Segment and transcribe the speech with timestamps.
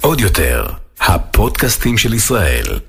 [0.00, 0.66] עוד יותר,
[1.00, 2.80] הפודקאסטים של ישראל.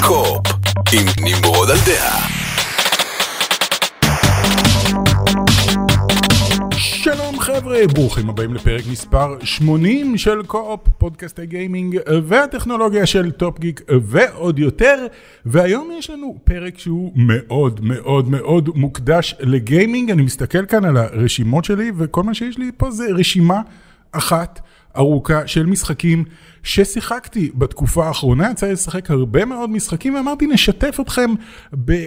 [0.00, 0.46] קו-אופ,
[0.92, 2.39] עם נמרוד על דעה.
[7.56, 14.58] חבר'ה, ברוכים הבאים לפרק מספר 80 של קו-אופ, פודקאסט הגיימינג והטכנולוגיה של טופ גיק ועוד
[14.58, 15.06] יותר,
[15.46, 21.64] והיום יש לנו פרק שהוא מאוד מאוד מאוד מוקדש לגיימינג, אני מסתכל כאן על הרשימות
[21.64, 23.60] שלי וכל מה שיש לי פה זה רשימה
[24.12, 24.60] אחת.
[24.96, 26.24] ארוכה של משחקים
[26.62, 31.30] ששיחקתי בתקופה האחרונה, יצא לי לשחק הרבה מאוד משחקים ואמרתי נשתף אתכם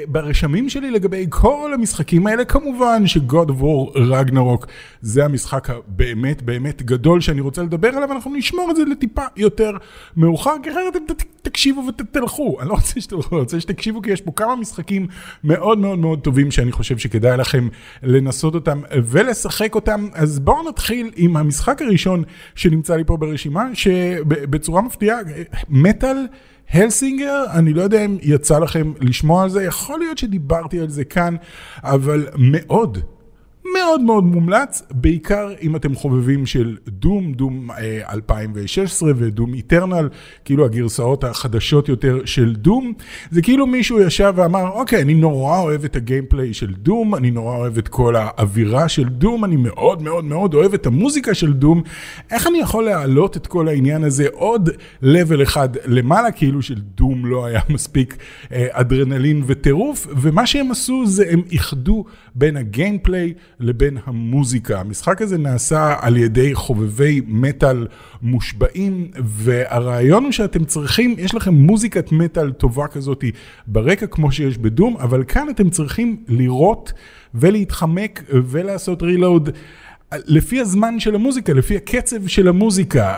[0.08, 4.66] ברשמים שלי לגבי כל המשחקים האלה, כמובן ש-God of War Ragnarok
[5.02, 9.72] זה המשחק הבאמת באמת גדול שאני רוצה לדבר עליו, אנחנו נשמור את זה לטיפה יותר
[10.18, 14.22] מאוחר, כי אחרת אתם תקשיבו ותלכו, אני לא רוצה שתלכו, אני רוצה שתקשיבו כי יש
[14.22, 15.08] פה כמה משחקים
[15.44, 17.68] מאוד מאוד מאוד טובים שאני חושב שכדאי לכם
[18.04, 22.24] לנסות אותם ולשחק אותם, אז בואו נתחיל עם המשחק הראשון
[22.56, 25.18] שנמצא לי פה ברשימה, שבצורה מפתיעה,
[25.70, 26.18] מטאל
[26.70, 31.04] הלסינגר, אני לא יודע אם יצא לכם לשמוע על זה, יכול להיות שדיברתי על זה
[31.04, 31.36] כאן,
[31.84, 32.98] אבל מאוד.
[33.84, 37.70] מאוד מאוד מומלץ, בעיקר אם אתם חובבים של דום, דום
[38.10, 40.10] 2016 ודום איטרנל,
[40.46, 42.94] כאילו הגרסאות החדשות יותר של דום.
[43.32, 47.58] זה כאילו מישהו ישב ואמר, אוקיי, אני נורא אוהב את הגיימפליי של דום, אני נורא
[47.58, 51.82] אוהב את כל האווירה של דום, אני מאוד מאוד מאוד אוהב את המוזיקה של דום.
[52.32, 54.70] איך אני יכול להעלות את כל העניין הזה עוד
[55.02, 58.18] לבל אחד למעלה, כאילו של דום לא היה מספיק
[58.52, 63.34] אה, אדרנלין וטירוף, ומה שהם עשו זה הם איחדו בין הגיימפליי
[63.74, 64.80] לבין המוזיקה.
[64.80, 67.88] המשחק הזה נעשה על ידי חובבי מטאל
[68.22, 73.24] מושבעים, והרעיון הוא שאתם צריכים, יש לכם מוזיקת מטאל טובה כזאת
[73.68, 76.94] ברקע כמו שיש בדום, אבל כאן אתם צריכים לראות
[77.36, 79.50] ולהתחמק ולעשות רילוד.
[80.26, 83.16] לפי הזמן של המוזיקה, לפי הקצב של המוזיקה,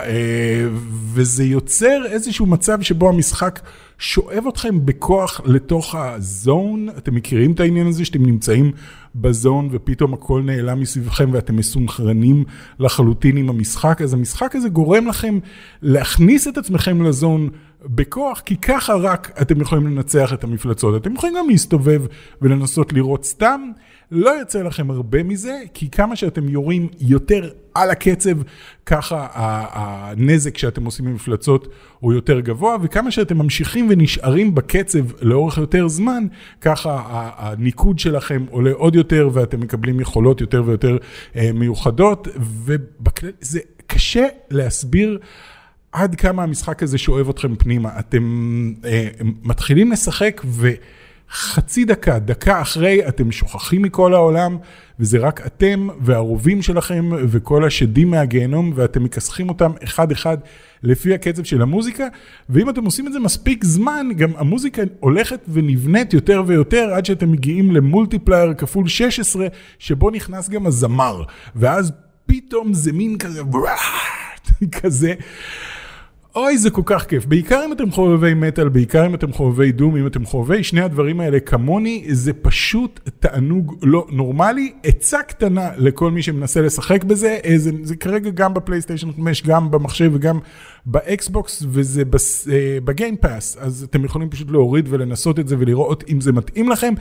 [1.14, 3.60] וזה יוצר איזשהו מצב שבו המשחק
[3.98, 8.72] שואב אתכם בכוח לתוך הזון, אתם מכירים את העניין הזה שאתם נמצאים
[9.16, 12.44] בזון ופתאום הכל נעלם מסביבכם ואתם מסונכרנים
[12.80, 15.40] לחלוטין עם המשחק, אז המשחק הזה גורם לכם
[15.82, 17.50] להכניס את עצמכם לזון
[17.82, 21.02] בכוח, כי ככה רק אתם יכולים לנצח את המפלצות.
[21.02, 22.02] אתם יכולים גם להסתובב
[22.42, 23.72] ולנסות לראות סתם.
[24.12, 28.38] לא יוצא לכם הרבה מזה, כי כמה שאתם יורים יותר על הקצב,
[28.86, 29.28] ככה
[29.72, 31.68] הנזק שאתם עושים במפלצות
[32.00, 36.28] הוא יותר גבוה, וכמה שאתם ממשיכים ונשארים בקצב לאורך יותר זמן,
[36.62, 37.02] ככה
[37.38, 40.98] הניקוד שלכם עולה עוד יותר, ואתם מקבלים יכולות יותר ויותר
[41.54, 42.28] מיוחדות,
[42.66, 45.20] וזה קשה להסביר.
[45.96, 48.00] עד כמה המשחק הזה שואב אתכם פנימה.
[48.00, 48.24] אתם
[48.86, 49.08] אה,
[49.44, 50.72] מתחילים לשחק ו...
[51.32, 54.58] חצי דקה, דקה אחרי, אתם שוכחים מכל העולם,
[55.00, 60.38] וזה רק אתם והרובים שלכם וכל השדים מהגיהנום, ואתם מכסחים אותם אחד-אחד
[60.84, 62.08] לפי הקצב של המוזיקה,
[62.50, 67.32] ואם אתם עושים את זה מספיק זמן, גם המוזיקה הולכת ונבנית יותר ויותר, עד שאתם
[67.32, 69.48] מגיעים למולטיפלייר כפול 16,
[69.80, 71.24] שבו נכנס גם הזמר,
[71.56, 71.92] ואז
[72.26, 73.42] פתאום זה מין כזה,
[74.82, 75.14] כזה.
[76.36, 77.26] אוי, זה כל כך כיף.
[77.26, 81.20] בעיקר אם אתם חובבי מטאל, בעיקר אם אתם חובבי Doom, אם אתם חובבי שני הדברים
[81.20, 84.74] האלה כמוני, זה פשוט תענוג לא נורמלי.
[84.84, 90.12] עצה קטנה לכל מי שמנסה לשחק בזה, זה, זה כרגע גם בפלייסטיישן 5, גם במחשב
[90.14, 90.40] וגם
[90.86, 92.04] באקסבוקס, וזה
[92.84, 96.70] ב Game Pass, אז אתם יכולים פשוט להוריד ולנסות את זה ולראות אם זה מתאים
[96.70, 96.94] לכם.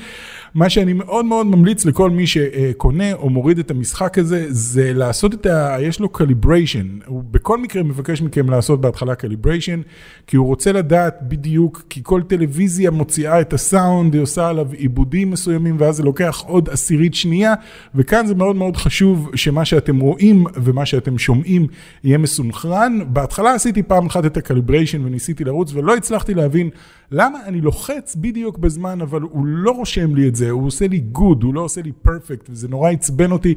[0.54, 5.34] מה שאני מאוד מאוד ממליץ לכל מי שקונה או מוריד את המשחק הזה, זה לעשות
[5.34, 5.76] את ה...
[5.80, 6.98] יש לו calibration.
[7.06, 9.80] הוא בכל מקרה מבקש מכם לעשות בהתחלה calibration,
[10.26, 15.30] כי הוא רוצה לדעת בדיוק, כי כל טלוויזיה מוציאה את הסאונד, היא עושה עליו עיבודים
[15.30, 17.54] מסוימים, ואז זה לוקח עוד עשירית שנייה,
[17.94, 21.66] וכאן זה מאוד מאוד חשוב שמה שאתם רואים ומה שאתם שומעים
[22.04, 22.98] יהיה מסונכרן.
[23.08, 26.70] בהתחלה עשיתי פעם אחת את ה calibration וניסיתי לרוץ, ולא הצלחתי להבין
[27.10, 30.98] למה אני לוחץ בדיוק בזמן, אבל הוא לא רושם לי את זה, הוא עושה לי
[30.98, 33.54] good, הוא לא עושה לי perfect, וזה נורא עצבן אותי.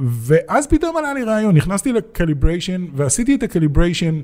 [0.00, 4.20] ואז פתאום עלה לי רעיון, נכנסתי ל calibration, ועשיתי את ה calibration.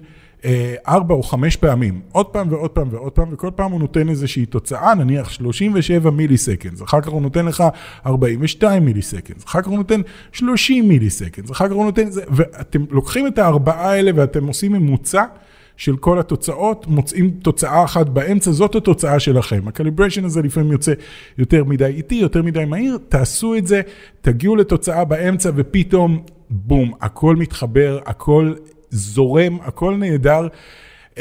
[0.88, 4.46] ארבע או חמש פעמים, עוד פעם ועוד פעם ועוד פעם, וכל פעם הוא נותן איזושהי
[4.46, 7.64] תוצאה, נניח 37 milliseconds, אחר כך הוא נותן לך
[8.06, 10.00] 42 milliseconds, אחר כך הוא נותן
[10.32, 15.24] 30 milliseconds, אחר כך הוא נותן זה, ואתם לוקחים את הארבעה האלה ואתם עושים ממוצע.
[15.76, 19.68] של כל התוצאות, מוצאים תוצאה אחת באמצע, זאת התוצאה שלכם.
[19.68, 20.92] ה calibration הזה לפעמים יוצא
[21.38, 23.80] יותר מדי איטי, יותר מדי מהיר, תעשו את זה,
[24.20, 28.52] תגיעו לתוצאה באמצע ופתאום, בום, הכל מתחבר, הכל
[28.90, 30.48] זורם, הכל נהדר.
[31.14, 31.18] אה,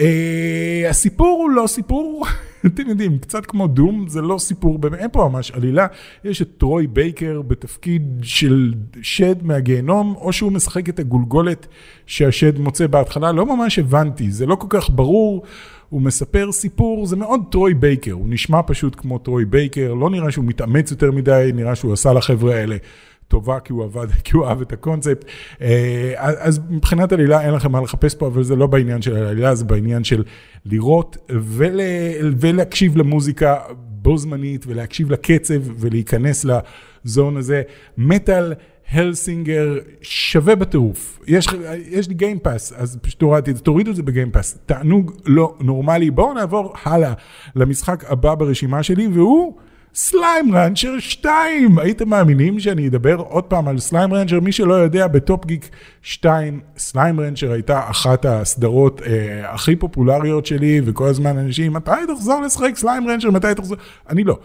[0.90, 2.26] הסיפור הוא לא סיפור,
[2.66, 5.88] אתם יודעים, קצת כמו Doom, זה לא סיפור, אין פה ממש עלילה.
[6.24, 11.68] יש את טרוי בייקר בתפקיד של שד מהגיהנום, או שהוא משחק את הגולגולת
[12.06, 15.44] שהשד מוצא בהתחלה, לא ממש הבנתי, זה לא כל כך ברור.
[15.90, 20.32] הוא מספר סיפור, זה מאוד טרוי בייקר, הוא נשמע פשוט כמו טרוי בייקר, לא נראה
[20.32, 22.78] שהוא מתאמץ יותר מדי, נראה שהוא עשה לחבר'ה האלה
[23.28, 25.26] טובה כי הוא עבד, כי הוא אהב את הקונספט.
[25.62, 29.56] אה, אז מבחינת עלילה אין לכם מה לחפש פה, אבל זה לא בעניין של העלילה,
[29.56, 30.24] זה בעניין של
[30.66, 31.80] לראות ול,
[32.40, 37.62] ולהקשיב למוזיקה בו זמנית ולהקשיב לקצב ולהיכנס ל zone הזה.
[37.98, 38.54] Metal.
[38.92, 41.20] Hellsinger שווה בטירוף.
[41.28, 41.48] יש,
[41.90, 44.60] יש לי Game Pass, אז פשוט הורדתי את זה, תורידו את זה ב Game Pass.
[44.66, 46.12] תענוג לא נורמלי.
[46.12, 47.14] בואו נעבור הלאה
[47.56, 49.58] למשחק הבא ברשימה שלי, והוא...
[49.98, 51.80] Slime Rancher 2.
[51.80, 54.40] הייתם מאמינים שאני אדבר עוד פעם על Slime Rancher?
[54.40, 55.70] מי שלא יודע, ב Top Geek
[56.02, 62.42] 2, Slime Rancher הייתה אחת הסדרות אה, הכי פופולריות שלי, וכל הזמן אנשים, מתי תחזור
[62.42, 63.32] לשחק Slime Rancher?
[63.32, 63.78] מתי תחזור?
[64.10, 64.38] אני לא.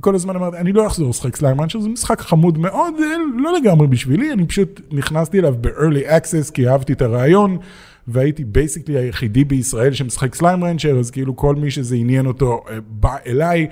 [0.00, 3.52] כל הזמן אמרתי, אני לא אחזור לשחק Slime Rancher, זה משחק חמוד מאוד, אה, לא
[3.56, 7.58] לגמרי בשבילי, אני פשוט נכנסתי אליו ב-early access כי אהבתי את הרעיון.
[8.10, 12.78] והייתי basically היחידי בישראל שמשחק Slime Rancher, אז כאילו כל מי שזה עניין אותו אה,
[12.88, 13.66] בא אליי.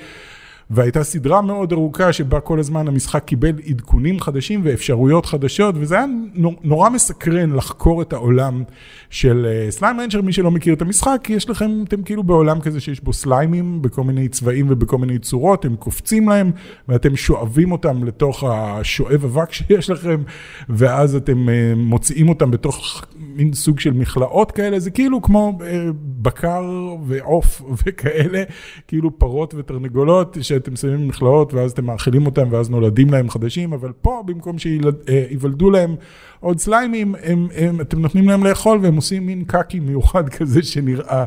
[0.71, 6.07] והייתה סדרה מאוד ארוכה שבה כל הזמן המשחק קיבל עדכונים חדשים ואפשרויות חדשות, וזה היה
[6.63, 8.63] נורא מסקרן לחקור את העולם
[9.11, 12.81] של Slime uh, Rancher, מי שלא מכיר את המשחק, יש לכם, אתם כאילו בעולם כזה
[12.81, 16.51] שיש בו סליימים בכל מיני צבעים ובכל מיני צורות, הם קופצים להם,
[16.89, 20.23] ואתם שואבים אותם לתוך השואב אבק שיש לכם,
[20.69, 25.65] ואז אתם uh, מוציאים אותם בתוך מין סוג של מכלאות כאלה, זה כאילו כמו uh,
[26.23, 26.65] בקר
[27.07, 28.43] ועוף וכאלה,
[28.89, 30.53] כאילו פרות ותרנגולות, ש...
[30.57, 35.71] שאתם שמים מכלאות ואז אתם מאכילים אותם ואז נולדים להם חדשים, אבל פה במקום שייוולדו
[35.71, 35.97] להם
[36.47, 41.25] עוד סליימים, הם, הם, אתם נותנים להם לאכול והם עושים מין קקי מיוחד כזה שנראה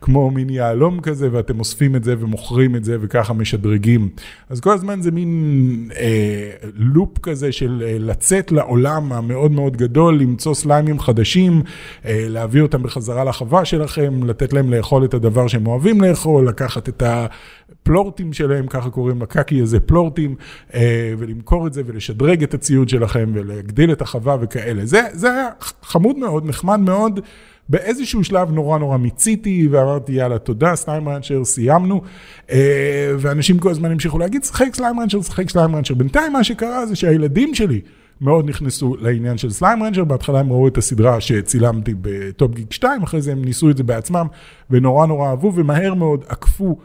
[0.00, 4.08] כמו מין יהלום כזה, ואתם אוספים את זה ומוכרים את זה וככה משדרגים.
[4.48, 10.18] אז כל הזמן זה מין אה, לופ כזה של אה, לצאת לעולם המאוד מאוד גדול,
[10.18, 11.62] למצוא סליימים חדשים,
[12.04, 16.88] אה, להביא אותם בחזרה לחווה שלכם, לתת להם לאכול את הדבר שהם אוהבים לאכול, לקחת
[16.88, 20.34] את הפלורטים שלהם, ככה קוראים לקקי הזה פלורטים,
[20.74, 24.36] אה, ולמכור את זה ולשדרג את הציוד שלכם ולהגדיל את החווה.
[24.56, 24.86] וכאלה.
[24.86, 25.48] זה, זה היה
[25.82, 27.20] חמוד מאוד, נחמד מאוד.
[27.68, 32.02] באיזשהו שלב נורא נורא מיציתי ואמרתי יאללה תודה סליים רנצ'ר סיימנו
[32.50, 36.86] אה, ואנשים כל הזמן המשיכו להגיד שחק Slime Rancher שחק Slime Rancher בינתיים מה שקרה
[36.86, 37.80] זה שהילדים שלי
[38.20, 42.72] מאוד נכנסו לעניין של Slime Rancher בהתחלה הם ראו את הסדרה שצילמתי ב Top Geek
[42.72, 44.26] 2 אחרי זה הם ניסו את זה בעצמם
[44.70, 46.76] ונורא נורא אהבו ומהר מאוד עקפו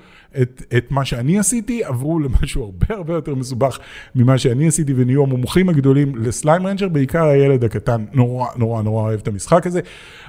[0.42, 3.80] את, את מה שאני עשיתי, עברו למשהו הרבה הרבה יותר מסובך
[4.16, 8.06] ממה שאני עשיתי ונהיו המומחים הגדולים ל Slime Rancher, בעיקר הילד הקטן.
[8.14, 9.80] נורא נורא נורא אוהב את המשחק הזה,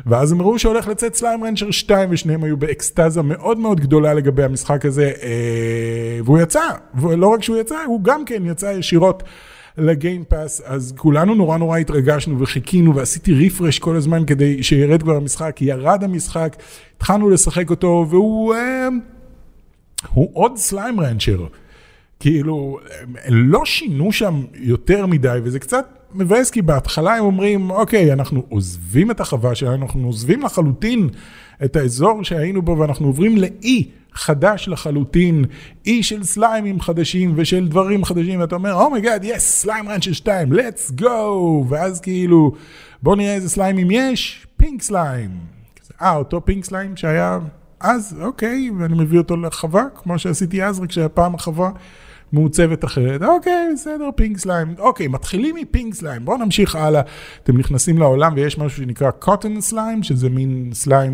[0.06, 4.44] ואז הם ראו שהולך לצאת Slime Rancher 2 ושניהם היו באקסטזה מאוד מאוד גדולה לגבי
[4.44, 9.22] המשחק הזה, אה, והוא יצא, ולא רק שהוא יצא, הוא גם כן יצא ישירות.
[9.78, 15.62] לגיימפאס, אז כולנו נורא נורא התרגשנו וחיכינו ועשיתי רפרש כל הזמן כדי שירד כבר המשחק,
[15.62, 16.56] ירד המשחק,
[16.96, 18.54] התחלנו לשחק אותו והוא...
[20.08, 21.46] הוא עוד סליים רנצ'ר.
[22.20, 22.78] כאילו,
[23.28, 29.10] לא שינו שם יותר מדי, וזה קצת מבאס, כי בהתחלה הם אומרים, אוקיי, אנחנו עוזבים
[29.10, 31.08] את החווה שלנו, אנחנו עוזבים לחלוטין
[31.64, 35.44] את האזור שהיינו בו, ואנחנו עוברים לאי חדש לחלוטין,
[35.86, 40.12] אי של סליימים חדשים ושל דברים חדשים, ואתה אומר, oh my god, yes, Slime Rancher
[40.12, 41.04] 2, let's go,
[41.68, 42.52] ואז כאילו,
[43.02, 45.30] בוא נראה איזה סליימים יש, pink slime.
[46.02, 47.38] אה, אותו pink slime שהיה
[47.82, 51.70] אז אוקיי, ואני מביא אותו לחווה, כמו שעשיתי אז, רק שהפעם החווה
[52.32, 53.22] מעוצבת אחרת.
[53.22, 54.74] אוקיי, בסדר, pink slime.
[54.78, 57.02] אוקיי, מתחילים מ pink slime, בואו נמשיך הלאה.
[57.42, 61.12] אתם נכנסים לעולם ויש משהו שנקרא cotton slime, שזה מין slime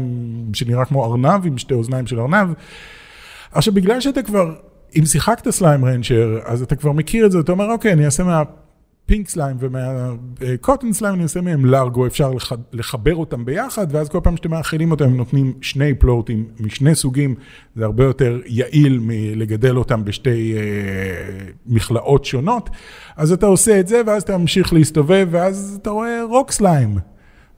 [0.52, 2.48] שנראה כמו ארנב, עם שתי אוזניים של ארנב.
[3.52, 4.54] עכשיו, בגלל שאתה כבר,
[4.98, 8.24] אם שיחקת סליים רנצ'ר, אז אתה כבר מכיר את זה, אתה אומר, אוקיי, אני אעשה
[8.24, 8.42] מה...
[9.08, 12.32] פינק סליים ומהקוטן סליים אני עושה מהם לארגו, אפשר
[12.72, 17.34] לחבר אותם ביחד, ואז כל פעם שאתם מאכילים אותם הם נותנים שני פלוטים משני סוגים,
[17.76, 20.60] זה הרבה יותר יעיל מלגדל אותם בשתי אה,
[21.66, 22.70] מכלאות שונות.
[23.16, 26.98] אז אתה עושה את זה, ואז אתה ממשיך להסתובב, ואז אתה רואה רוק סליים,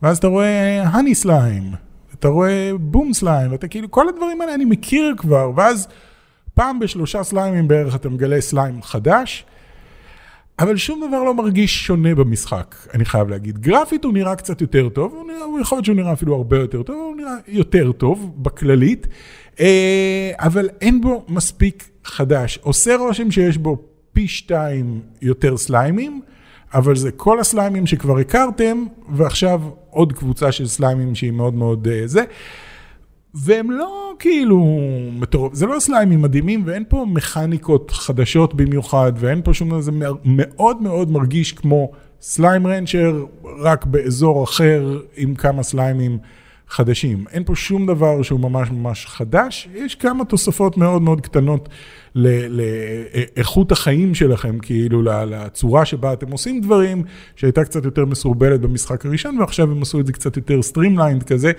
[0.02, 1.62] ואז אתה רואה הני סליים,
[2.14, 5.88] אתה רואה בום סליים, אתה כאילו, כל הדברים האלה אני מכיר כבר, ואז
[6.54, 9.46] פעם בשלושה סליימים בערך אתה מגלה סליים חדש.
[10.60, 13.58] אבל שום דבר לא מרגיש שונה במשחק, אני חייב להגיד.
[13.58, 16.58] גרפית הוא נראה קצת יותר טוב, הוא, נראה, הוא יכול להיות שהוא נראה אפילו הרבה
[16.58, 19.06] יותר טוב, הוא נראה יותר טוב בכללית,
[19.60, 22.58] אה, אבל אין בו מספיק חדש.
[22.62, 26.20] עושה רושם שיש בו פי שתיים יותר סליימים,
[26.74, 32.02] אבל זה כל הסליימים שכבר הכרתם, ועכשיו עוד קבוצה של סליימים שהיא מאוד מאוד אה,
[32.04, 32.24] זה.
[33.34, 34.78] והם לא כאילו
[35.12, 39.92] מטורף, זה לא סליימים מדהימים ואין פה מכניקות חדשות במיוחד ואין פה שום דבר, זה
[40.24, 43.24] מאוד מאוד מרגיש כמו סליים רנצ'ר,
[43.58, 46.18] רק באזור אחר עם כמה סליימים
[46.68, 47.24] חדשים.
[47.32, 51.68] אין פה שום דבר שהוא ממש ממש חדש, יש כמה תוספות מאוד מאוד קטנות
[52.14, 57.02] לאיכות החיים שלכם, כאילו לצורה שבה אתם עושים דברים,
[57.36, 61.52] שהייתה קצת יותר מסורבלת במשחק הראשון, ועכשיו הם עשו את זה קצת יותר streamlined כזה.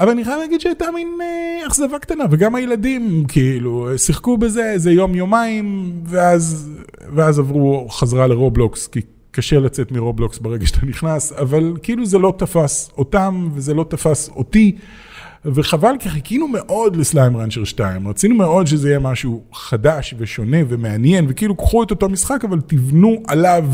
[0.00, 4.90] אבל אני חייב להגיד שהייתה מין אה, אכזבה קטנה, וגם הילדים כאילו שיחקו בזה איזה
[4.92, 6.70] יום-יומיים, ואז,
[7.14, 12.06] ואז עברו חזרה ל Roblox, כי קשה לצאת מ Roblox ברגע שאתה נכנס, אבל כאילו
[12.06, 14.76] זה לא תפס אותם, וזה לא תפס אותי,
[15.44, 21.26] וחבל כי חיכינו מאוד לסליים ראנצ'ר 2, רצינו מאוד שזה יהיה משהו חדש ושונה ומעניין,
[21.28, 23.64] וכאילו קחו את אותו משחק, אבל תבנו עליו.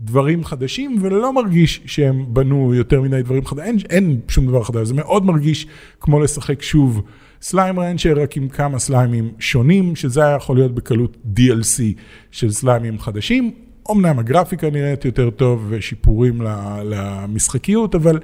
[0.00, 4.88] דברים חדשים, ולא מרגיש שהם בנו יותר מדי דברים חדשים, אין, אין שום דבר חדש,
[4.88, 5.66] זה מאוד מרגיש
[6.00, 7.02] כמו לשחק שוב
[7.42, 11.82] סליים רנצ'ר, רק עם כמה סליימים שונים, שזה היה יכול להיות בקלות DLC
[12.30, 13.50] של סליימים חדשים.
[13.90, 16.42] אמנם הגרפיקה נראית יותר טוב ושיפורים
[16.84, 18.18] למשחקיות, אבל...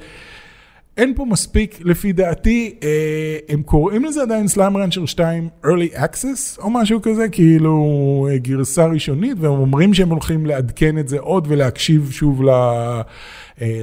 [0.97, 6.63] אין פה מספיק, לפי דעתי, אה, הם קוראים לזה עדיין סלאם רנצ'ר 2 early access
[6.63, 11.47] או משהו כזה, כאילו אה, גרסה ראשונית, והם אומרים שהם הולכים לעדכן את זה עוד
[11.49, 13.03] ולהקשיב שוב ל, אה,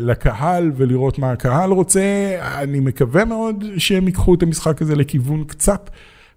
[0.02, 2.02] לקהל ולראות מה הקהל רוצה.
[2.42, 5.90] אני מקווה מאוד שהם ייקחו את המשחק הזה לכיוון קצת.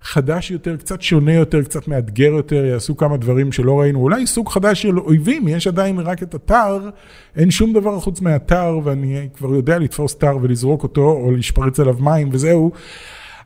[0.02, 4.48] חדש יותר, קצת שונה יותר, קצת מאתגר יותר, יעשו כמה דברים שלא ראינו, אולי סוג
[4.48, 6.90] חדש של אויבים, יש עדיין רק את אתר,
[7.36, 11.96] אין שום דבר חוץ מאתר, ואני כבר יודע לתפוס אתר ולזרוק אותו, או לשפריץ עליו
[12.00, 12.72] מים וזהו.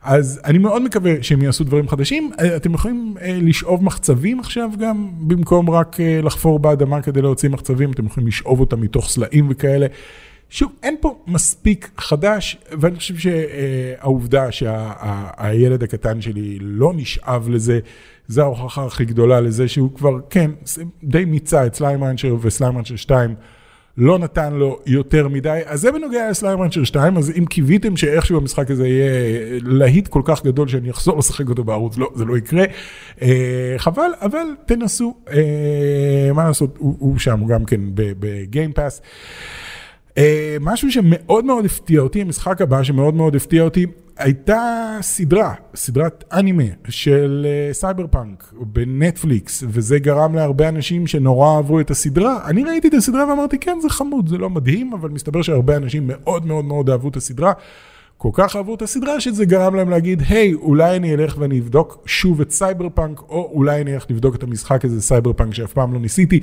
[0.02, 2.30] אז אני מאוד מקווה שהם יעשו דברים חדשים.
[2.56, 7.90] אתם יכולים אה, לשאוב מחצבים עכשיו גם, במקום רק אה, לחפור באדמה כדי להוציא מחצבים,
[7.90, 9.86] אתם יכולים לשאוב אותם מתוך סלעים וכאלה.
[10.50, 17.80] שוב, אין פה מספיק חדש, ואני חושב שהעובדה שהילד הקטן שלי לא נשאב לזה,
[18.28, 20.50] זה ההוכחה הכי גדולה לזה שהוא כבר, כן,
[21.04, 23.34] די מיצה את Slime Rancher ו Slime Rancher 2.
[23.98, 27.96] לא נתן לו יותר מדי, אז זה בנוגע ל Slime Rancher 2, אז אם קיוויתם
[27.96, 29.10] שאיכשהו המשחק הזה יהיה
[29.62, 32.64] להיט כל כך גדול שאני אחזור לשחק אותו בערוץ, לא, זה לא יקרה.
[33.22, 39.00] אה, חבל, אבל תנסו, אה, מה לעשות, הוא, הוא שם גם כן ב Game Pass.
[39.00, 39.06] אה,
[40.60, 43.86] משהו שמאוד מאוד הפתיע אותי, המשחק הבא שמאוד מאוד הפתיע אותי,
[44.18, 51.80] הייתה סדרה, סדרת אנימה של אה, סייבר פאנק בנטפליקס, וזה גרם להרבה אנשים שנורא אהבו
[51.80, 52.38] את הסדרה.
[52.46, 56.02] אני ראיתי את הסדרה ואמרתי, כן, זה חמוד, זה לא מדהים, אבל מסתבר שהרבה אנשים
[56.06, 57.52] מאוד מאוד מאוד אהבו את הסדרה.
[58.18, 62.02] כל כך אהבו את הסדרה שזה גרם להם להגיד, היי, אולי אני אלך ואני אבדוק
[62.06, 65.72] שוב את סייבר פאנק, או אולי אני אלך לבדוק את המשחק הזה, סייבר פאנק שאף
[65.72, 66.40] פעם לא ניסיתי.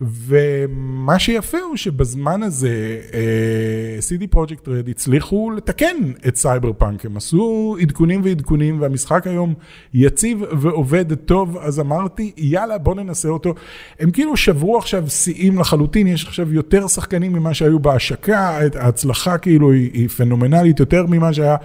[0.00, 5.96] ומה שיפה הוא שבזמן הזה אה, CD Projekt Red הצליחו לתקן
[6.28, 9.54] את סייבר פאנק, הם עשו עדכונים ועדכונים והמשחק היום
[9.94, 13.54] יציב ועובד טוב, אז אמרתי יאללה בוא ננסה אותו.
[14.00, 19.72] הם כאילו שברו עכשיו שיאים לחלוטין, יש עכשיו יותר שחקנים ממה שהיו בהשקה, ההצלחה כאילו
[19.72, 21.56] היא, היא פנומנלית יותר ממה שהיה.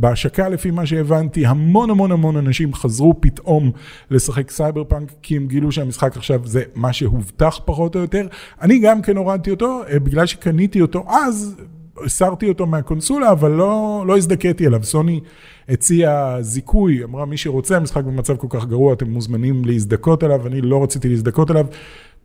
[0.00, 3.70] בהשקה לפי מה שהבנתי, המון המון המון אנשים חזרו פתאום
[4.10, 8.26] לשחק סייבר פאנק, כי הם גילו שהמשחק עכשיו זה מה שהובטח פחות או יותר.
[8.62, 11.56] אני גם כן הורדתי אותו, אה, בגלל שקניתי אותו אז,
[12.04, 14.84] הסרתי אותו מהקונסולה, אבל לא, לא הזדכיתי עליו.
[14.84, 15.20] סוני
[15.68, 20.60] הציעה זיכוי, אמרה מי שרוצה, המשחק במצב כל כך גרוע, אתם מוזמנים להזדכות עליו, אני
[20.60, 21.66] לא רציתי להזדכות עליו.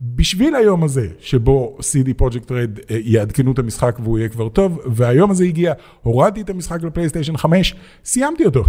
[0.02, 5.32] בשביל היום הזה, שבו CD פרויקט רד יעדכנו את המשחק והוא יהיה כבר טוב, והיום
[5.32, 7.76] הזה הגיע, הורדתי את המשחק לפלייסטיישן 5,
[8.06, 8.64] סיימתי אותו.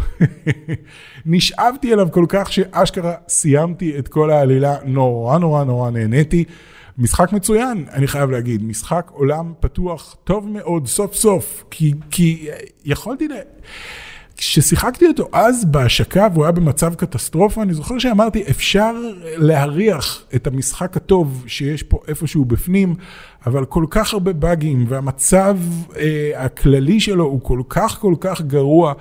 [1.27, 6.45] נשאבתי אליו כל כך שאשכרה סיימתי את כל העלילה, נורא נורא נורא נהניתי.
[6.99, 12.49] משחק מצוין, אני חייב להגיד, משחק עולם פתוח טוב מאוד, סוף סוף, כי, כי
[12.85, 13.33] יכולתי ל...
[14.37, 18.93] כששיחקתי אותו אז בהשקה והוא היה במצב קטסטרופה, אני זוכר שאמרתי, אפשר
[19.37, 22.95] להריח את המשחק הטוב שיש פה איפשהו בפנים,
[23.47, 25.57] אבל כל כך הרבה באגים, והמצב
[25.97, 28.93] אה, הכללי שלו הוא כל כך כל כך גרוע.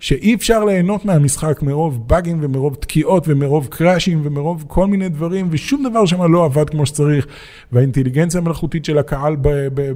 [0.00, 5.88] שאי אפשר ליהנות מהמשחק מרוב באגים ומרוב תקיעות ומרוב קראשים ומרוב כל מיני דברים, ושום
[5.90, 7.26] דבר שם לא עבד כמו שצריך,
[7.72, 9.36] והאינטליגנציה המלאכותית של הקהל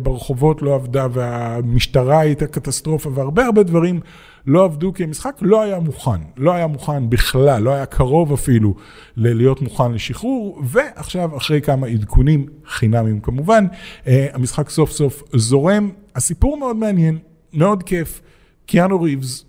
[0.03, 4.01] ברחובות לא עבדה, והמשטרה הייתה קטסטרופה, והרבה הרבה דברים
[4.47, 8.75] לא עבדו, כי המשחק לא היה מוכן, לא היה מוכן בכלל, לא היה קרוב אפילו
[9.17, 13.67] להיות מוכן לשחרור, ועכשיו אחרי כמה עדכונים חינמים כמובן,
[14.07, 15.91] אה, המשחק סוף סוף זורם.
[16.15, 17.19] הסיפור מאוד מעניין,
[17.53, 18.21] מאוד כיף.
[18.67, 19.45] קיאנו ריבס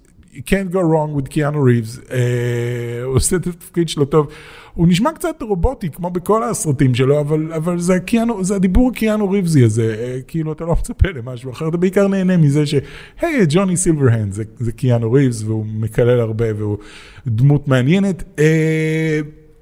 [0.45, 2.11] can't go wrong with קיאנו ריבס, uh,
[3.03, 4.27] הוא עושה את התפקיד שלו טוב.
[4.73, 9.29] הוא נשמע קצת רובוטי, כמו בכל הסרטים שלו, אבל, אבל זה, קיאנו, זה הדיבור הקיאנו
[9.29, 12.75] ריבסי הזה, uh, כאילו אתה לא מצפה למשהו אחר, אתה בעיקר נהנה מזה ש,
[13.21, 16.77] היי, ג'וני סילברהנד, זה, זה קיאנו ריבס, והוא מקלל הרבה, והוא
[17.27, 18.23] דמות מעניינת.
[18.37, 18.41] Uh,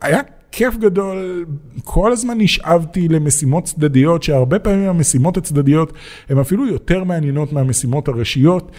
[0.01, 0.21] היה
[0.57, 1.45] כיף גדול,
[1.83, 5.93] כל הזמן נשאבתי למשימות צדדיות, שהרבה פעמים המשימות הצדדיות
[6.29, 8.71] הן אפילו יותר מעניינות מהמשימות הראשיות.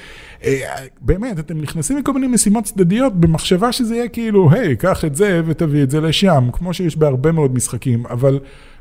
[0.44, 0.60] אה,
[1.00, 5.42] באמת, אתם נכנסים לכל מיני משימות צדדיות במחשבה שזה יהיה כאילו, היי, קח את זה
[5.46, 8.38] ותביא את זה לשם, כמו שיש בהרבה מאוד משחקים, אבל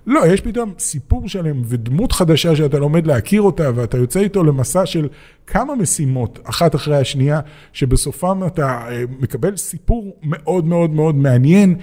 [0.07, 4.85] לא, יש פתאום סיפור שלם ודמות חדשה שאתה לומד להכיר אותה, ואתה יוצא איתו למסע
[4.85, 5.07] של
[5.47, 7.39] כמה משימות, אחת אחרי השנייה,
[7.73, 11.75] שבסופם אתה אה, מקבל סיפור מאוד מאוד מאוד מעניין.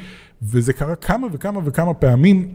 [0.42, 2.48] וזה קרה כמה וכמה וכמה פעמים,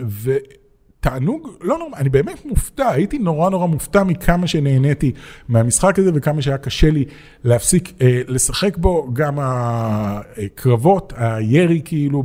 [0.00, 5.12] ותענוג, לא נורא, אני באמת מופתע, הייתי נורא נורא מופתע מכמה שנהניתי
[5.48, 7.04] מהמשחק הזה וכמה שהיה קשה לי
[7.44, 12.22] להפסיק אה, לשחק בו, גם הקרבות, הירי כאילו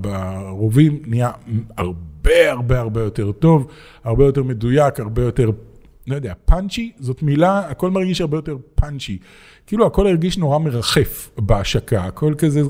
[0.00, 1.30] ברובים נהיה
[1.76, 3.66] הרבה הרבה הרבה יותר טוב,
[4.04, 5.50] הרבה יותר מדויק, הרבה יותר...
[6.08, 9.18] לא יודע, פאנצ'י, זאת מילה, הכל מרגיש הרבה יותר פאנצ'י.
[9.66, 12.60] כאילו הכל הרגיש נורא מרחף בהשקה, הכל כזה,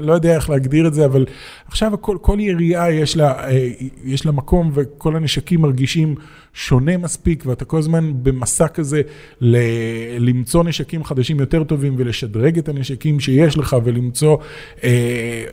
[0.00, 1.26] לא יודע איך להגדיר את זה, אבל
[1.66, 3.70] עכשיו הכל, כל יריעה יש לה, אה,
[4.04, 6.14] יש לה מקום וכל הנשקים מרגישים
[6.58, 9.02] שונה מספיק, ואתה כל הזמן במסע כזה
[9.40, 9.56] ל,
[10.18, 14.36] למצוא נשקים חדשים יותר טובים ולשדרג את הנשקים שיש לך ולמצוא
[14.84, 15.44] אה,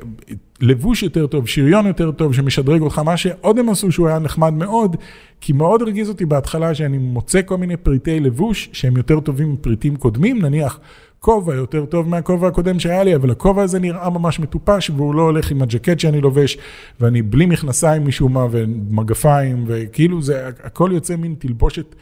[0.62, 4.54] לבוש יותר טוב, שריון יותר טוב שמשדרג אותך, מה שעוד הם עשו שהוא היה נחמד
[4.54, 4.96] מאוד,
[5.42, 9.96] כי מאוד הרגיז אותי בהתחלה שאני מוצא כל מיני פריטי לבוש שהם יותר טובים מפריטים
[9.96, 10.80] קודמים, נניח
[11.20, 15.22] כובע יותר טוב מהכובע הקודם שהיה לי, אבל הכובע הזה נראה ממש מטופש והוא לא
[15.22, 16.58] הולך עם הג'קט שאני לובש,
[17.00, 21.96] ואני בלי מכנסיים משום מה ומגפיים, וכאילו זה, הכל יוצא מין תלבושת.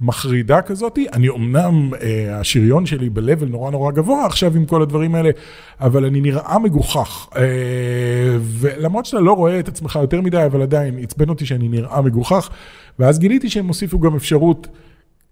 [0.00, 0.98] מחרידה כזאת.
[1.12, 5.30] אני אמנם, אה, השריון שלי ב-level נורא נורא גבוה עכשיו עם כל הדברים האלה,
[5.80, 7.28] אבל אני נראה מגוחך.
[7.36, 7.42] אה,
[8.40, 12.50] ולמרות שאתה לא רואה את עצמך יותר מדי, אבל עדיין עצבן אותי שאני נראה מגוחך.
[12.98, 14.68] ואז גיליתי שהם הוסיפו גם אפשרות,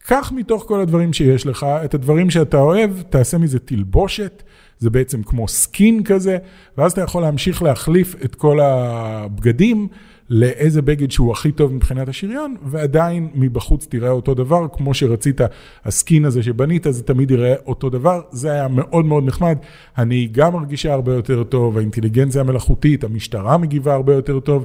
[0.09, 4.43] קח מתוך כל הדברים שיש לך, את הדברים שאתה אוהב, תעשה מזה תלבושת.
[4.79, 6.39] זה בעצם כמו סקין כזה,
[6.79, 9.89] ואז אתה יכול להמשיך להחליף את כל הבגדים.
[10.31, 15.41] לאיזה בגד שהוא הכי טוב מבחינת השריון, ועדיין מבחוץ תראה אותו דבר, כמו שרצית,
[15.85, 19.59] הסקין הזה שבנית, זה תמיד יראה אותו דבר, זה היה מאוד מאוד נחמד.
[19.99, 24.65] אני גם מרגישה הרבה יותר טוב, האינטליגנציה המלאכותית, המשטרה מגיבה הרבה יותר טוב.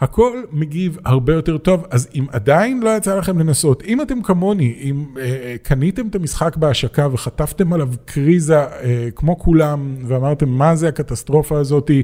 [0.00, 4.78] הכל מגיב הרבה יותר טוב, אז אם עדיין לא יצא לכם לנסות, אם אתם כמוני,
[4.80, 10.88] אם אה, קניתם את המשחק בהשקה וחטפתם עליו קריזה אה, כמו כולם, ואמרתם מה זה
[10.88, 12.02] הקטסטרופה הזאתי,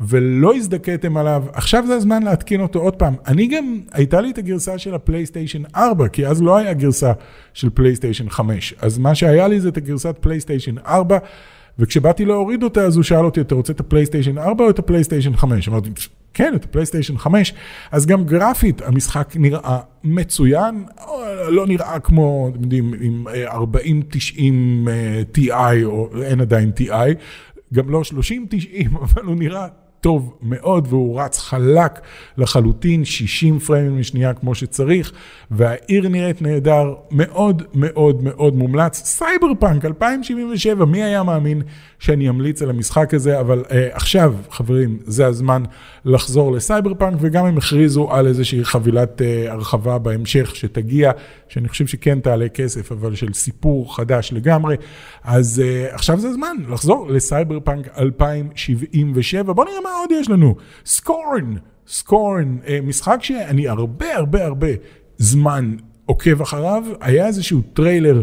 [0.00, 3.14] ולא הזדכאתם עליו, עכשיו זה הזמן להתקין אותו עוד פעם.
[3.26, 7.12] אני גם, הייתה לי את הגרסה של הפלייסטיישן 4, כי אז לא היה גרסה
[7.54, 8.74] של פלייסטיישן 5.
[8.80, 11.18] אז מה שהיה לי זה את הגרסת פלייסטיישן 4,
[11.78, 15.36] וכשבאתי להוריד אותה, אז הוא שאל אותי, אתה רוצה את הפלייסטיישן 4 או את הפלייסטיישן
[15.36, 15.68] 5?
[15.68, 15.90] אמרתי,
[16.34, 17.54] כן, את הפלייסטיישן 5.
[17.92, 20.84] אז גם גרפית, המשחק נראה מצוין,
[21.48, 24.88] לא נראה כמו, אתם יודעים, עם 40-90
[25.36, 27.14] TI, או אין עדיין TI,
[27.74, 28.14] גם לא 30-90,
[29.02, 29.66] אבל הוא נראה
[30.02, 32.00] טוב מאוד והוא רץ חלק
[32.38, 35.12] לחלוטין, 60 פריימים לשנייה כמו שצריך,
[35.50, 39.02] והעיר נראית נהדר, מאוד מאוד מאוד מומלץ.
[39.04, 41.62] סייבר פאנק 2077, מי היה מאמין
[41.98, 45.62] שאני אמליץ על המשחק הזה, אבל uh, עכשיו, חברים, זה הזמן
[46.04, 51.10] לחזור לסייבר פאנק, וגם הם הכריזו על איזושהי חבילת uh, הרחבה בהמשך שתגיע,
[51.48, 54.76] שאני חושב שכן תעלה כסף, אבל של סיפור חדש לגמרי.
[55.24, 59.52] אז uh, עכשיו זה הזמן לחזור לסייבר פאנק 2077.
[59.52, 60.56] בואו נראה מה עוד יש לנו.
[60.86, 61.54] Scorn,
[61.86, 64.68] Scorn, uh, משחק שאני הרבה הרבה הרבה
[65.18, 65.76] זמן
[66.06, 68.22] עוקב אחריו, היה איזשהו טריילר.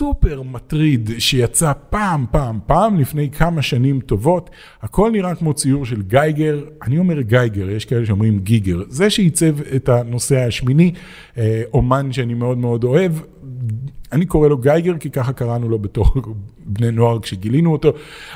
[0.00, 4.50] סופר מטריד שיצא פעם, פעם, פעם לפני כמה שנים טובות.
[4.82, 8.82] הכל נראה כמו ציור של גייגר, אני אומר גייגר, יש כאלה שאומרים גיגר.
[8.88, 10.92] זה שעיצב את הנוסע השמיני,
[11.38, 13.12] אה, אומן שאני מאוד מאוד אוהב,
[14.12, 16.06] אני קורא לו גייגר, כי ככה קראנו לו בתור
[16.66, 17.92] בני נוער כשגילינו אותו.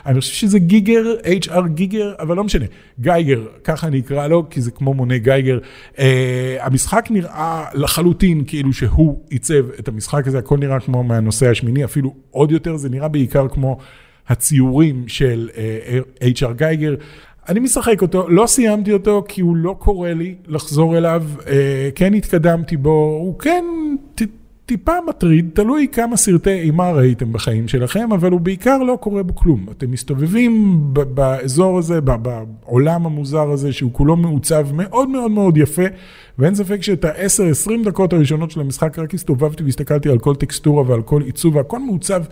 [0.06, 2.64] אני חושב שזה גיגר, HR גיגר, אבל לא משנה.
[3.00, 5.58] גייגר, ככה אני אקרא לו, כי זה כמו מונה גייגר.
[5.94, 5.98] Uh,
[6.60, 12.14] המשחק נראה לחלוטין כאילו שהוא עיצב את המשחק הזה, הכל נראה כמו מהנושא השמיני, אפילו
[12.30, 13.78] עוד יותר, זה נראה בעיקר כמו
[14.28, 15.56] הציורים של uh,
[16.22, 16.94] אה, HR גייגר.
[17.48, 21.44] אני משחק אותו, לא סיימתי אותו כי הוא לא קורא לי לחזור אליו, uh,
[21.94, 23.64] כן התקדמתי בו, הוא כן...
[24.66, 29.34] טיפה מטריד, תלוי כמה סרטי אימה ראיתם בחיים שלכם, אבל הוא בעיקר לא קורה בו
[29.34, 29.66] כלום.
[29.70, 35.82] אתם מסתובבים באזור הזה, בעולם המוזר הזה, שהוא כולו מעוצב מאוד מאוד מאוד יפה,
[36.38, 41.02] ואין ספק שאת ה-10-20 דקות הראשונות של המשחק רק הסתובבתי והסתכלתי על כל טקסטורה ועל
[41.02, 42.22] כל עיצוב, והכל מעוצב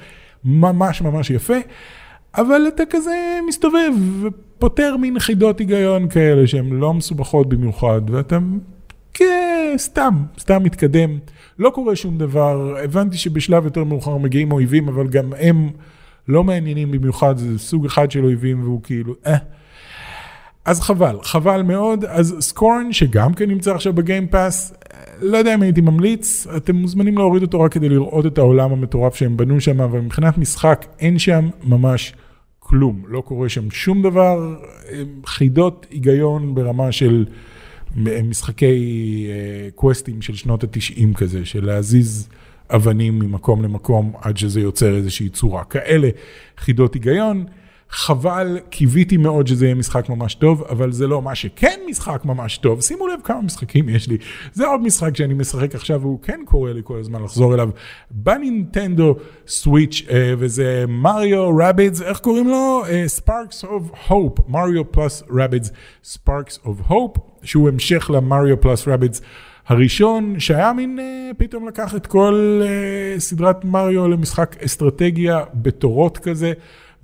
[0.44, 1.56] ממש ממש יפה,
[2.34, 3.92] אבל אתה כזה מסתובב
[4.22, 8.38] ופותר מין חידות היגיון כאלה שהן לא מסובכות במיוחד, ואתה
[9.14, 11.18] כן, סתם, סתם מתקדם.
[11.58, 15.70] לא קורה שום דבר, הבנתי שבשלב יותר מאוחר מגיעים אויבים, אבל גם הם
[16.28, 19.36] לא מעניינים במיוחד, זה סוג אחד של אויבים והוא כאילו, אה.
[20.64, 22.04] אז חבל, חבל מאוד.
[22.04, 24.74] אז סקורן, שגם כן נמצא עכשיו בגיימפאס,
[25.20, 29.14] לא יודע אם הייתי ממליץ, אתם מוזמנים להוריד אותו רק כדי לראות את העולם המטורף
[29.14, 32.14] שהם בנו שם, אבל מבחינת משחק אין שם ממש
[32.58, 33.02] כלום.
[33.08, 34.54] לא קורה שם שום דבר,
[35.26, 37.24] חידות היגיון ברמה של...
[37.96, 42.28] משחקי אה, קווסטים של שנות התשעים כזה, של להזיז
[42.70, 45.64] אבנים ממקום למקום עד שזה יוצר איזושהי צורה.
[45.64, 46.08] כאלה
[46.58, 47.44] חידות היגיון.
[47.92, 52.58] חבל, קיוויתי מאוד שזה יהיה משחק ממש טוב, אבל זה לא מה שכן משחק ממש
[52.58, 52.80] טוב.
[52.80, 54.16] שימו לב כמה משחקים יש לי.
[54.52, 57.70] זה עוד משחק שאני משחק עכשיו, והוא כן קורא לי כל הזמן לחזור אליו.
[58.10, 62.82] בנינטנדו סוויץ', אה, וזה Mario Rabbids, איך קוראים לו?
[63.06, 65.70] Sparks of Hope, Mario plus Rabbids,
[66.04, 69.20] Sparks of Hope, שהוא המשך ל Mario plus Rabbids.
[69.68, 76.52] הראשון שהיה מין uh, פתאום לקח את כל uh, סדרת מריו למשחק אסטרטגיה בתורות כזה.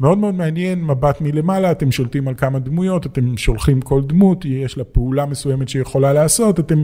[0.00, 4.78] מאוד מאוד מעניין, מבט מלמעלה, אתם שולטים על כמה דמויות, אתם שולחים כל דמות, יש
[4.78, 6.82] לה פעולה מסוימת שהיא יכולה לעשות, אתם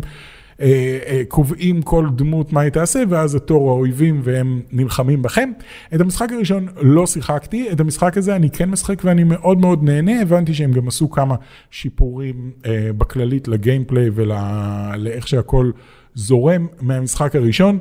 [0.61, 5.50] אה, אה, קובעים כל דמות מה היא תעשה, ואז התור האויבים והם נלחמים בכם.
[5.94, 10.20] את המשחק הראשון לא שיחקתי, את המשחק הזה אני כן משחק ואני מאוד מאוד נהנה,
[10.20, 11.35] הבנתי שהם גם עשו כמה
[11.70, 15.70] שיפורים אה, בכללית לגיימפליי ולאיך שהכל
[16.14, 17.79] זורם מהמשחק הראשון.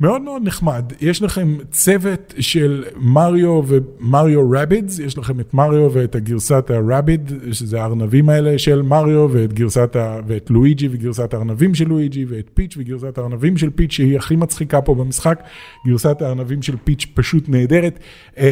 [0.00, 6.14] מאוד מאוד נחמד, יש לכם צוות של מריו ומריו רבידס, יש לכם את מריו ואת
[6.14, 10.20] הגרסת הרביד, שזה הארנבים האלה של מריו, ואת גרסת ה...
[10.26, 14.80] ואת לואיג'י וגרסת הארנבים של לואיג'י, ואת פיץ' וגרסת הארנבים של פיץ', שהיא הכי מצחיקה
[14.80, 15.42] פה במשחק,
[15.86, 17.98] גרסת הארנבים של פיץ' פשוט נהדרת.
[18.38, 18.44] אמ,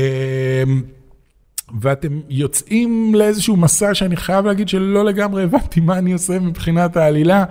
[1.80, 7.44] ואתם יוצאים לאיזשהו מסע שאני חייב להגיד שלא לגמרי הבנתי מה אני עושה מבחינת העלילה.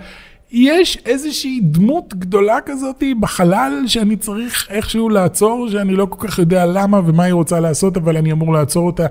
[0.50, 6.66] יש איזושהי דמות גדולה כזאת בחלל שאני צריך איכשהו לעצור, שאני לא כל כך יודע
[6.66, 9.06] למה ומה היא רוצה לעשות, אבל אני אמור לעצור אותה.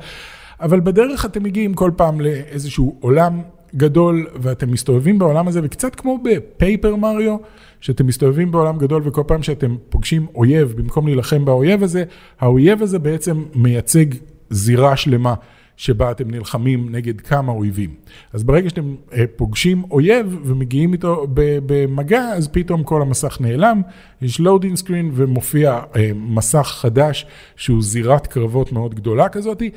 [0.62, 3.42] אבל בדרך אתם מגיעים כל פעם לאיזשהו עולם
[3.76, 7.38] גדול, ואתם מסתובבים בעולם הזה, וקצת כמו בפייפר מריו,
[7.82, 12.04] שאתם מסתובבים בעולם גדול, וכל פעם שאתם פוגשים אויב, במקום להילחם באויב הזה,
[12.40, 14.06] האויב הזה בעצם מייצג
[14.50, 15.34] זירה שלמה.
[15.78, 17.90] שבה אתם נלחמים נגד כמה אויבים.
[18.34, 21.28] אז ברגע שאתם אה, פוגשים אויב ומגיעים איתו
[21.66, 23.82] במגע, אז פתאום כל המסך נעלם,
[24.22, 29.70] יש loading screen ומופיע אה, מסך חדש שהוא זירת קרבות מאוד גדולה כזאתי.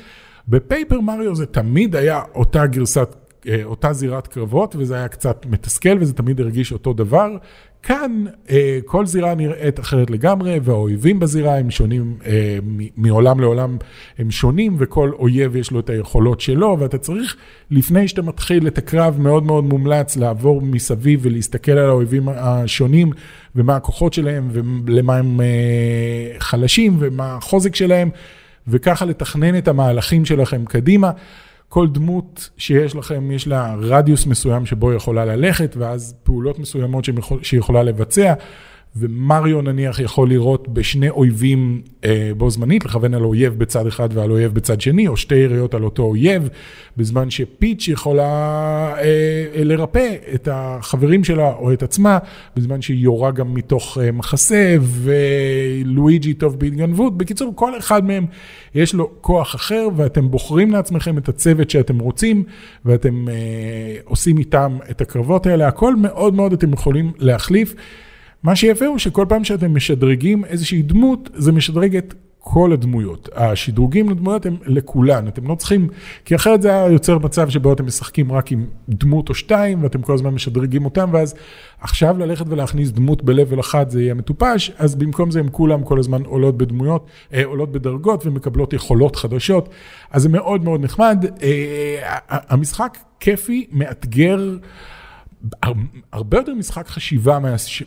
[0.47, 3.15] ב Paper Mario זה תמיד היה אותה גרסת
[3.63, 7.37] אותה זירת קרבות, וזה היה קצת מתסכל, וזה תמיד הרגיש אותו דבר.
[7.83, 12.57] כאן אה, כל זירה נראית אחרת לגמרי, והאויבים בזירה הם שונים, אה,
[12.97, 13.77] מעולם לעולם
[14.17, 17.35] הם שונים, וכל אויב יש לו את היכולות שלו, ואתה צריך,
[17.71, 23.11] לפני שאתה מתחיל את הקרב, מאוד מאוד מומלץ לעבור מסביב ולהסתכל על האויבים השונים,
[23.55, 24.49] ומה הכוחות שלהם,
[24.85, 25.39] ולמה הם
[26.39, 28.09] חלשים, ומה החוזק שלהם,
[28.67, 31.11] וככה לתכנן את המהלכים שלכם קדימה.
[31.71, 37.05] כל דמות שיש לכם, יש לה רדיוס מסוים שבו היא יכולה ללכת, ואז פעולות מסוימות
[37.41, 38.33] שהיא יכולה לבצע.
[38.95, 44.31] ומריו נניח יכול לראות בשני אויבים אה, בו זמנית, לכוון על אויב בצד אחד ועל
[44.31, 46.49] אויב בצד שני, או שתי יריות על אותו אויב,
[46.97, 48.23] בזמן שפיץ' יכולה
[48.97, 49.03] אה,
[49.55, 52.17] אה, לרפא את החברים שלה או את עצמה,
[52.55, 57.17] בזמן שהיא יורה גם מתוך אה, מחסה, ולואיג'י טוב בהתגנבות.
[57.17, 58.25] בקיצור, כל אחד מהם
[58.75, 62.43] יש לו כוח אחר, ואתם בוחרים לעצמכם את הצוות שאתם רוצים,
[62.85, 63.33] ואתם אה,
[64.05, 65.67] עושים איתם את הקרבות האלה.
[65.67, 67.75] הכל מאוד מאוד אתם יכולים להחליף.
[68.43, 73.29] מה שיפה הוא שכל פעם שאתם משדרגים איזושהי דמות, זה משדרג את כל הדמויות.
[73.35, 75.87] השדרוגים לדמויות הם לכולן, אתם לא צריכים,
[76.25, 80.01] כי אחרת זה היה יוצר מצב שבו אתם משחקים רק עם דמות או שתיים, ואתם
[80.01, 81.35] כל הזמן משדרגים אותם, ואז
[81.81, 85.99] עכשיו ללכת ולהכניס דמות ב-level אחת זה יהיה מטופש, אז במקום זה הם כולם כל
[85.99, 89.69] הזמן עולות בדמויות, אה, עולות בדרגות ומקבלות יכולות חדשות,
[90.11, 91.25] אז זה מאוד מאוד נחמד.
[91.43, 94.57] אה, המשחק כיפי, מאתגר.
[96.11, 97.39] הרבה יותר משחק חשיבה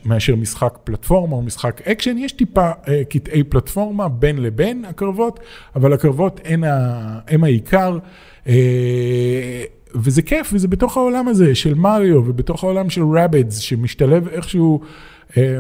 [0.05, 5.41] מאשר משחק פלטפורמה או משחק אקשן, יש טיפה אה, קטעי פלטפורמה בין לבין הקרבות,
[5.77, 7.99] אבל הקרבות הן, ה, הן העיקר.
[8.47, 9.65] אה,
[9.95, 14.81] וזה כיף, וזה בתוך העולם הזה של מריו, ובתוך העולם של Rabbids, שמשתלב איכשהו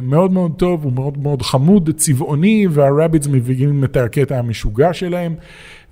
[0.02, 5.34] מאוד מאוד טוב, הוא מאוד מאוד חמוד, צבעוני, וה Rabbids מביאים את הקטע המשוגע שלהם,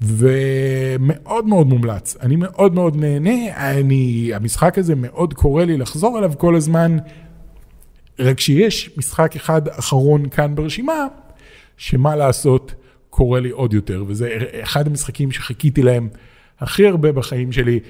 [0.00, 2.16] ומאוד מאוד מומלץ.
[2.20, 6.96] אני מאוד מאוד נהנה, אני, המשחק הזה מאוד קורא לי לחזור אליו כל הזמן,
[8.18, 11.06] רק שיש משחק אחד אחרון כאן ברשימה,
[11.76, 12.74] שמה לעשות,
[13.10, 16.08] קורה לי עוד יותר, וזה אחד המשחקים שחיכיתי להם
[16.60, 17.80] הכי הרבה בחיים שלי.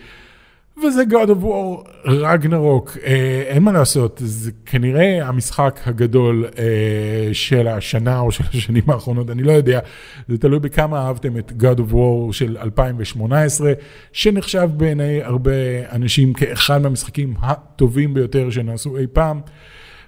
[0.77, 7.69] וזה God of War רגנרוק, אה, אין מה לעשות, זה כנראה המשחק הגדול אה, של
[7.69, 9.81] השנה או של השנים האחרונות, אני לא יודע,
[10.29, 13.73] זה תלוי בכמה אהבתם את God of War של 2018,
[14.13, 15.53] שנחשב בעיני הרבה
[15.93, 19.41] אנשים כאחד מהמשחקים הטובים ביותר שנעשו אי פעם.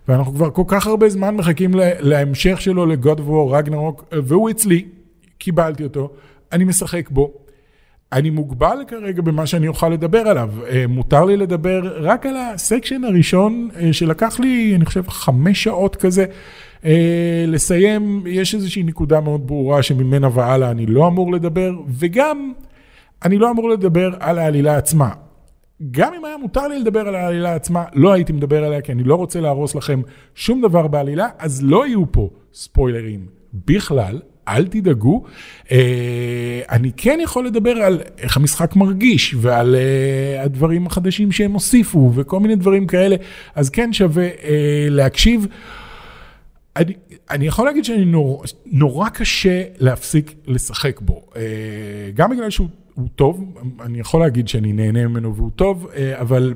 [0.09, 4.85] ואנחנו כבר כל כך הרבה זמן מחכים להמשך שלו ל-God of War רגנרוק, והוא אצלי,
[5.39, 6.13] קיבלתי אותו,
[6.53, 7.44] אני משחק בו.
[8.15, 10.51] אני מוגבל כרגע במה שאני אוכל לדבר עליו.
[10.71, 15.97] אה, מותר לי לדבר רק על הסקשן הראשון אה, שלקח לי, אני חושב, חמש שעות
[15.97, 16.25] כזה.
[16.85, 22.53] אה, לסיים, יש איזושהי נקודה מאוד ברורה שממנה והלאה אני לא אמור לדבר, וגם
[23.25, 25.11] אני לא אמור לדבר על העלילה עצמה.
[25.91, 29.03] גם אם היה מותר לי לדבר על העלילה עצמה, לא הייתי מדבר עליה, כי אני
[29.03, 30.01] לא רוצה להרוס לכם
[30.35, 33.27] שום דבר בעלילה, אז לא יהיו פה ספוילרים
[33.67, 34.21] בכלל.
[34.49, 35.25] אל תדאגו.
[35.73, 42.13] אה, אני כן יכול לדבר על איך המשחק מרגיש ועל אה, הדברים החדשים שהם הוסיפו
[42.15, 43.17] וכל מיני דברים כאלה,
[43.55, 45.47] אז כן שווה אה, להקשיב.
[46.77, 46.93] אני,
[47.31, 51.23] אני יכול להגיד שאני נור, נורא קשה להפסיק לשחק בו,
[52.15, 52.69] גם בגלל שהוא
[53.17, 56.55] טוב, אני יכול להגיד שאני נהנה ממנו והוא טוב, אבל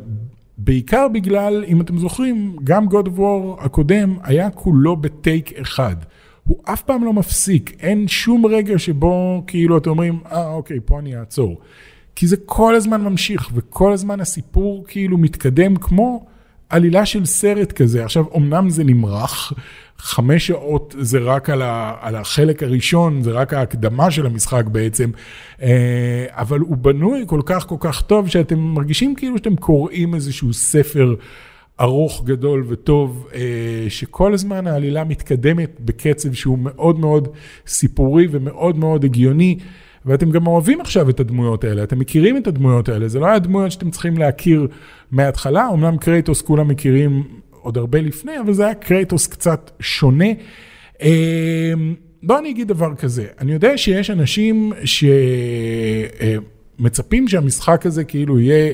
[0.59, 5.97] בעיקר בגלל, אם אתם זוכרים, גם God of War הקודם היה כולו בטייק אחד.
[6.49, 10.99] הוא אף פעם לא מפסיק, אין שום רגע שבו כאילו אתם אומרים, אה אוקיי, פה
[10.99, 11.61] אני אעצור.
[12.15, 16.27] כי זה כל הזמן ממשיך, וכל הזמן הסיפור כאילו מתקדם כמו
[16.69, 18.05] עלילה של סרט כזה.
[18.05, 19.53] עכשיו, אמנם זה נמרח,
[19.99, 25.11] חמש שעות זה רק על, ה, על החלק הראשון, זה רק ההקדמה של המשחק בעצם,
[25.63, 30.53] אה, אבל הוא בנוי כל כך כל כך טוב, שאתם מרגישים כאילו שאתם קוראים איזשהו
[30.53, 31.15] ספר.
[31.81, 33.41] ארוך, גדול וטוב, אה,
[33.89, 37.29] שכל הזמן העלילה מתקדמת בקצב שהוא מאוד מאוד
[37.67, 39.59] סיפורי ומאוד מאוד הגיוני.
[40.07, 43.39] ואתם גם אוהבים עכשיו את הדמויות האלה, אתם מכירים את הדמויות האלה, זה לא היה
[43.39, 44.67] דמויות שאתם צריכים להכיר
[45.11, 50.29] מההתחלה, אמנם קרייטוס כולם מכירים עוד הרבה לפני, אבל זה היה קרייטוס קצת שונה.
[51.03, 51.73] אה,
[52.23, 54.73] בואו אני אגיד דבר כזה, אני יודע שיש אנשים
[56.79, 58.73] שמצפים אה, שהמשחק הזה כאילו יהיה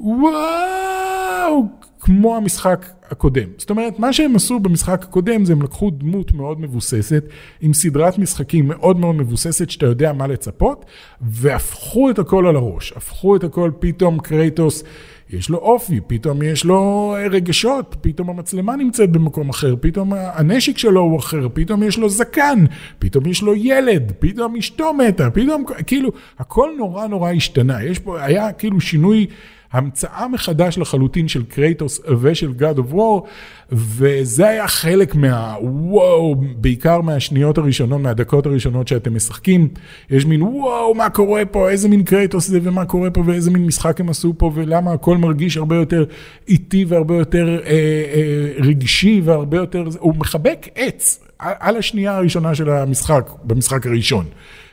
[0.00, 1.66] וואו,
[2.04, 3.48] כמו המשחק הקודם.
[3.58, 7.24] זאת אומרת, מה שהם עשו במשחק הקודם זה הם לקחו דמות מאוד מבוססת,
[7.60, 10.84] עם סדרת משחקים מאוד מאוד מבוססת, שאתה יודע מה לצפות,
[11.20, 12.92] והפכו את הכל על הראש.
[12.96, 14.84] הפכו את הכל, פתאום קרייטוס,
[15.30, 21.00] יש לו אופי, פתאום יש לו רגשות, פתאום המצלמה נמצאת במקום אחר, פתאום הנשק שלו
[21.00, 22.64] הוא אחר, פתאום יש לו זקן,
[22.98, 27.84] פתאום יש לו ילד, פתאום אשתו מתה, פתאום, כאילו, הכל נורא נורא השתנה.
[27.84, 29.26] יש פה, היה כאילו שינוי...
[29.72, 33.26] המצאה מחדש לחלוטין של קרייטוס ושל God of War,
[33.72, 39.68] וזה היה חלק מהוואו, בעיקר מהשניות הראשונות, מהדקות הראשונות שאתם משחקים.
[40.10, 43.66] יש מין וואו, מה קורה פה, איזה מין קרייטוס זה ומה קורה פה ואיזה מין
[43.66, 46.04] משחק הם עשו פה ולמה הכל מרגיש הרבה יותר
[46.48, 52.70] איטי והרבה יותר אה, אה, רגשי והרבה יותר, הוא מחבק עץ על השנייה הראשונה של
[52.70, 54.24] המשחק, במשחק הראשון.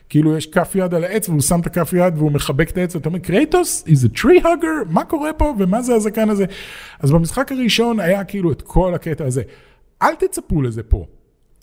[0.10, 2.96] כאילו יש כף יד על העץ והוא שם את הכף יד והוא מחבק את העץ
[2.96, 6.46] ואתה אומר קרייטוס is a tree hugger מה קורה פה ומה זה הזקן הזה.
[7.00, 9.42] אז במשחק הראשון היה כאילו את כל הקטע הזה.
[10.02, 11.06] אל תצפו לזה פה.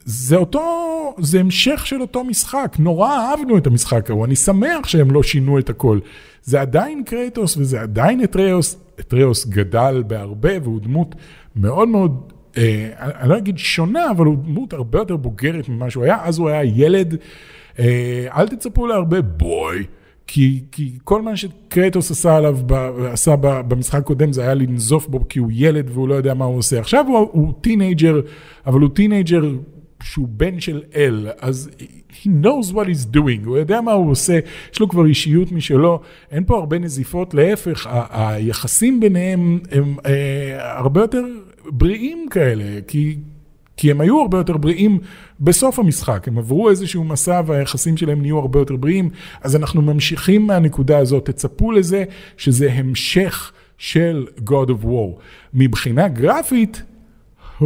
[0.04, 5.11] זה אותו, זה המשך של אותו משחק, נורא אהבנו את המשחק ההוא, אני שמח שהם
[5.11, 5.98] לא שינו את הכל.
[6.42, 11.14] זה עדיין קרייטוס וזה עדיין אטריוס, אטריוס גדל בהרבה והוא דמות
[11.56, 16.04] מאוד מאוד, אה, אני לא אגיד שונה, אבל הוא דמות הרבה יותר בוגרת ממה שהוא
[16.04, 17.16] היה, אז הוא היה ילד.
[17.79, 19.85] אה, אל תצפו להרבה boy.
[20.27, 22.59] כי, כי כל מה שקרייטוס עשה עליו,
[23.12, 26.59] עשה במשחק הקודם זה היה לנזוף בו כי הוא ילד והוא לא יודע מה הוא
[26.59, 26.81] עושה.
[26.81, 28.20] עכשיו הוא, הוא teenager,
[28.67, 29.55] אבל הוא teenager
[30.03, 31.71] שהוא בן של אל, אז
[32.11, 34.39] he knows what he's doing, הוא יודע מה הוא עושה,
[34.73, 41.01] יש לו כבר אישיות משלו, אין פה הרבה נזיפות, להפך, היחסים ביניהם הם אה, הרבה
[41.01, 41.25] יותר
[41.65, 43.17] בריאים כאלה, כי...
[43.77, 44.99] כי הם היו הרבה יותר בריאים
[45.41, 49.11] בסוף המשחק, הם עברו איזשהו מסע והיחסים שלהם נהיו הרבה יותר בריאים,
[49.43, 52.05] אז אנחנו ממשיכים מהנקודה הזאת, תצפו לזה
[52.37, 55.21] שזה המשך של God of War.
[55.55, 56.83] מבחינה גרפית,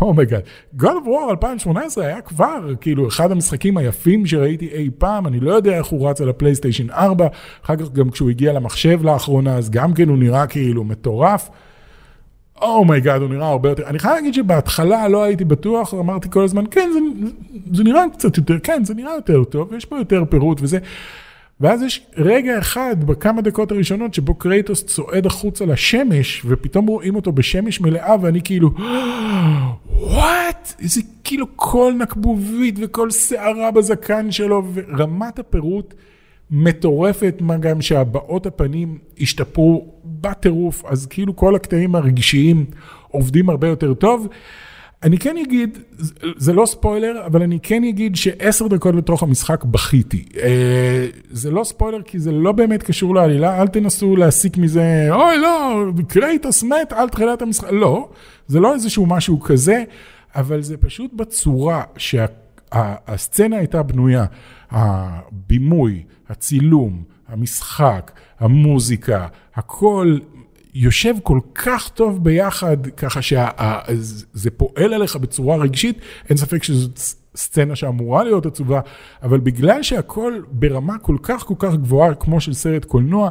[0.00, 0.42] oh my god.
[0.78, 5.52] God of War 2018 היה כבר כאילו אחד המשחקים היפים שראיתי אי פעם, אני לא
[5.52, 7.26] יודע איך הוא רץ על הפלייסטיישן 4,
[7.64, 11.50] אחר כך גם כשהוא הגיע למחשב לאחרונה, אז גם כן הוא נראה כאילו מטורף.
[12.68, 15.94] oh my god, oh הוא נראה הרבה יותר, אני חייב להגיד שבהתחלה לא הייתי בטוח,
[15.94, 16.98] אמרתי כל הזמן, כן, זה,
[17.72, 20.78] זה נראה קצת יותר, כן, זה נראה יותר טוב, יש פה יותר פירוט וזה.
[21.60, 27.32] ואז יש רגע אחד בכמה דקות הראשונות שבו קרייטוס צועד החוצה לשמש, ופתאום רואים אותו
[27.32, 28.70] בשמש מלאה, ואני כאילו,
[29.86, 30.74] what?
[30.82, 35.94] איזה כאילו כל נקבובית וכל שערה בזקן שלו, ורמת הפירוט
[36.54, 42.64] מטורפת, מה גם שהבעות הפנים השתפרו בטירוף, אז כאילו כל הקטעים הרגשיים
[43.08, 44.28] עובדים הרבה יותר טוב.
[45.02, 45.78] אני כן אגיד,
[46.36, 50.24] זה לא ספוילר, אבל אני כן אגיד שעשר דקות לתוך המשחק בכיתי.
[50.42, 55.38] אה, זה לא ספוילר כי זה לא באמת קשור לעלילה, אל תנסו להסיק מזה, אוי
[55.38, 58.08] לא, קרייטוס מת על תחילת המשחק, לא,
[58.46, 59.84] זה לא איזשהו משהו כזה,
[60.36, 64.24] אבל זה פשוט בצורה שהסצנה הייתה בנויה,
[64.70, 70.18] הבימוי, הצילום, המשחק, המוזיקה, הכל
[70.74, 76.98] יושב כל כך טוב ביחד, ככה שזה פועל עליך בצורה רגשית, אין ספק שזאת
[77.36, 78.80] סצנה שאמורה להיות עצובה,
[79.22, 83.30] אבל בגלל שהכל ברמה כל כך כל כך גבוהה, כמו של סרט קולנוע,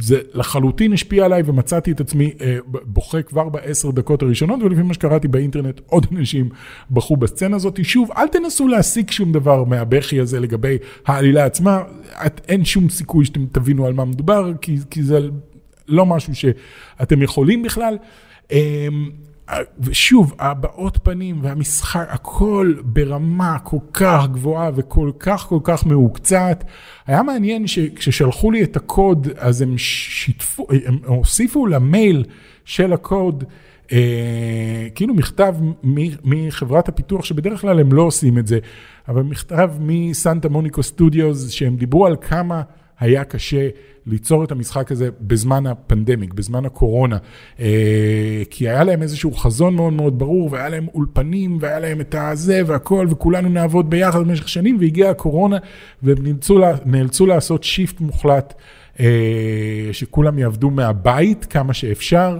[0.00, 4.94] זה לחלוטין השפיע עליי ומצאתי את עצמי אה, בוכה כבר בעשר דקות הראשונות, ולפי מה
[4.94, 6.48] שקראתי באינטרנט, עוד אנשים
[6.90, 7.84] בכו בסצנה הזאת.
[7.84, 11.82] שוב, אל תנסו להסיק שום דבר מהבכי הזה לגבי העלילה עצמה,
[12.26, 15.18] את, אין שום סיכוי שאתם תבינו על מה מדובר, כי, כי זה
[15.88, 17.96] לא משהו שאתם יכולים בכלל.
[19.80, 26.64] ושוב, הבעות פנים והמשחק, הכל ברמה כל כך גבוהה וכל כך כל כך מהוקצעת.
[27.06, 32.24] היה מעניין שכששלחו לי את הקוד, אז הם שיתפו, הם הוסיפו למייל
[32.64, 33.44] של הקוד,
[33.92, 35.54] אה, כאילו מכתב
[36.24, 38.58] מחברת הפיתוח, שבדרך כלל הם לא עושים את זה,
[39.08, 42.62] אבל מכתב מ Santa Monica Studios, שהם דיברו על כמה
[43.00, 43.68] היה קשה
[44.06, 47.18] ליצור את המשחק הזה בזמן ה pandemic, בזמן הקורונה,
[47.60, 52.14] אה, כי היה להם איזשהו חזון מאוד מאוד ברור, והיה להם אולפנים, והיה להם את
[52.18, 55.56] הזה והכל, וכולנו נעבוד ביחד במשך שנים, והגיעה הקורונה,
[56.02, 58.54] והם נאלצו, נאלצו לעשות shift מוחלט,
[59.00, 62.38] אה, שכולם יעבדו מהבית כמה שאפשר,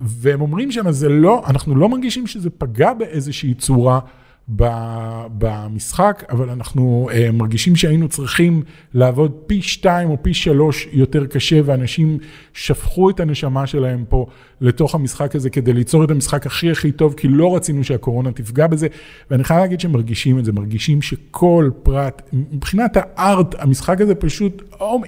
[0.00, 4.00] והם אומרים שם, זה לא, אנחנו לא מרגישים שזה פגע באיזושהי צורה.
[4.48, 8.62] במשחק, אבל אנחנו uh, מרגישים שהיינו צריכים
[8.94, 12.18] לעבוד פי שתיים או פי שלוש יותר קשה, ואנשים
[12.52, 14.26] שפכו את הנשמה שלהם פה
[14.60, 18.66] לתוך המשחק הזה כדי ליצור את המשחק הכי הכי טוב, כי לא רצינו שהקורונה תפגע
[18.66, 18.86] בזה,
[19.30, 24.62] ואני חייב להגיד שמרגישים את זה, מרגישים שכל פרט, מבחינת הארט, המשחק הזה פשוט,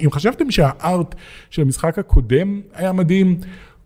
[0.05, 1.14] אם חשבתם שהארט
[1.51, 3.37] של המשחק הקודם היה מדהים,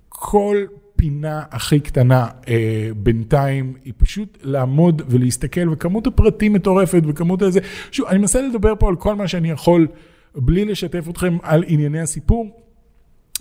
[0.08, 0.56] כל
[1.00, 7.60] הפינה הכי קטנה אה, בינתיים, היא פשוט לעמוד ולהסתכל, וכמות הפרטים מטורפת, וכמות הזה,
[7.90, 9.86] שוב, אני מנסה לדבר פה על כל מה שאני יכול,
[10.34, 12.46] בלי לשתף אתכם על ענייני הסיפור.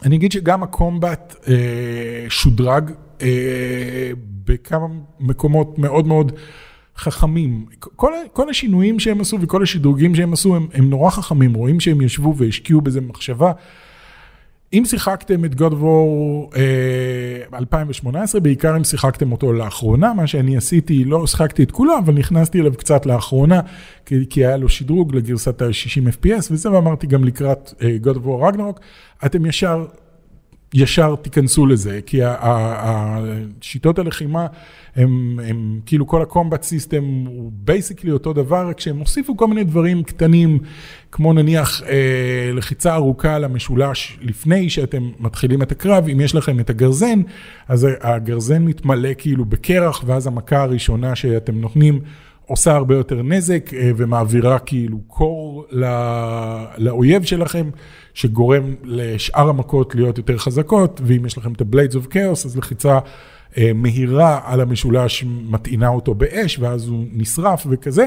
[0.04, 2.92] אני אגיד שגם הקומבט אה, שודרג
[3.22, 4.12] אה,
[4.46, 4.88] בכמה
[5.20, 6.32] מקומות מאוד מאוד
[6.98, 7.66] חכמים.
[7.80, 12.02] כל, כל השינויים שהם עשו וכל השדרוגים שהם עשו הם, הם נורא חכמים, רואים שהם
[12.02, 13.52] ישבו והשקיעו בזה מחשבה.
[14.74, 20.58] אם שיחקתם את God of War אה, 2018, בעיקר אם שיחקתם אותו לאחרונה, מה שאני
[20.58, 23.62] עשיתי, לא שיחקתי את כולו, אבל נכנסתי אליו קצת לאחרונה,
[24.06, 28.20] כי, כי היה לו שדרוג לגרסת ה-60 FPS וזה, ואמרתי גם לקראת אה, God of
[28.20, 28.80] War Ragnarok,
[29.26, 29.86] אתם ישר
[30.74, 34.48] ישר תיכנסו לזה, כי השיטות הלחימה
[34.96, 39.48] הם, הם כאילו כל ה combat system הוא basically אותו דבר, רק שהם הוסיפו כל
[39.48, 40.60] מיני דברים קטנים,
[41.12, 46.60] כמו נניח אה, לחיצה ארוכה על המשולש לפני שאתם מתחילים את הקרב, אם יש לכם
[46.60, 47.22] את הגרזן,
[47.68, 52.00] אז הגרזן מתמלא כאילו בקרח, ואז המכה הראשונה שאתם נותנים
[52.46, 55.66] עושה הרבה יותר נזק אה, ומעבירה כאילו קור
[56.78, 57.70] לאויב שלכם,
[58.14, 63.00] שגורם לשאר המכות להיות יותר חזקות, ואם יש לכם את ה-Blades of Chaos, אז לחיצה
[63.76, 68.06] מהירה על המשולש מטעינה אותו באש, ואז הוא נשרף וכזה,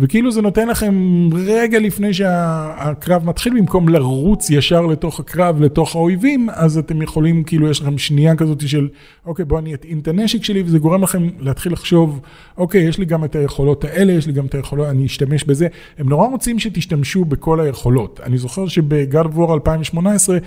[0.00, 6.48] וכאילו זה נותן לכם רגע לפני שהקרב מתחיל, במקום לרוץ ישר לתוך הקרב, לתוך האויבים,
[6.52, 8.88] אז אתם יכולים, כאילו יש לכם שנייה כזאת של,
[9.26, 12.20] אוקיי, בוא אני אטעין את הנשק שלי, וזה גורם לכם להתחיל לחשוב,
[12.58, 15.66] אוקיי, יש לי גם את היכולות האלה, יש לי גם את היכולות, אני אשתמש בזה.
[15.98, 18.20] הם נורא רוצים שתשתמשו בכל היכולות.
[18.22, 20.38] אני זוכר שבגארד וור 2018,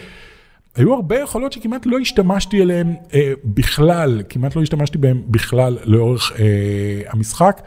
[0.77, 6.31] היו הרבה יכולות שכמעט לא השתמשתי אליהן אה, בכלל, כמעט לא השתמשתי בהן בכלל לאורך
[6.39, 7.61] אה, המשחק.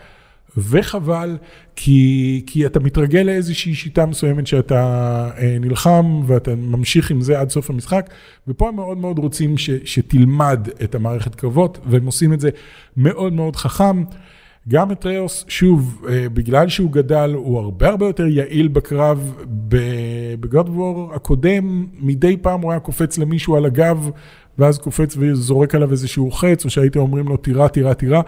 [0.57, 1.37] וחבל,
[1.77, 4.85] כי, כי אתה מתרגל לאיזושהי שיטה מסוימת שאתה
[5.39, 8.11] אה, נלחם ואתה ממשיך עם זה עד סוף המשחק,
[8.49, 12.51] ופה הם מאוד מאוד רוצים ש, שתלמד את המערכת קרבות, והם עושים את זה
[12.97, 14.05] מאוד מאוד חכם.
[14.69, 19.35] גם את ריוס, שוב, אה, בגלל שהוא גדל, הוא הרבה הרבה יותר יעיל בקרב.
[20.41, 24.11] בגוד וור הקודם, מדי פעם הוא היה קופץ למישהו על הגב,
[24.59, 28.21] ואז קופץ וזורק עליו איזשהו חץ, או שהייתם אומרים לו תירה, תירה, תירה.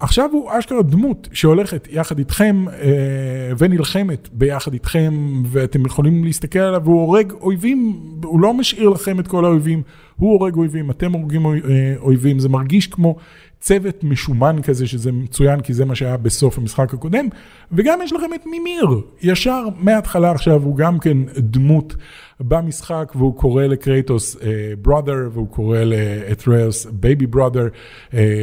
[0.00, 6.80] עכשיו הוא אשכרה דמות שהולכת יחד איתכם אה, ונלחמת ביחד איתכם, ואתם יכולים להסתכל עליו,
[6.84, 9.82] והוא הורג אויבים, הוא לא משאיר לכם את כל האויבים,
[10.16, 11.52] הוא הורג אויבים, אתם הורגים אה,
[11.98, 13.16] אויבים, זה מרגיש כמו
[13.62, 17.28] צוות משומן כזה, שזה מצוין, כי זה מה שהיה בסוף המשחק הקודם,
[17.72, 18.86] וגם יש לכם את מימיר,
[19.22, 21.96] ישר מההתחלה עכשיו, הוא גם כן דמות
[22.40, 24.36] במשחק, והוא קורא לקרייטוס
[24.82, 27.68] brother, uh, והוא קורא לאטריוס baby brother,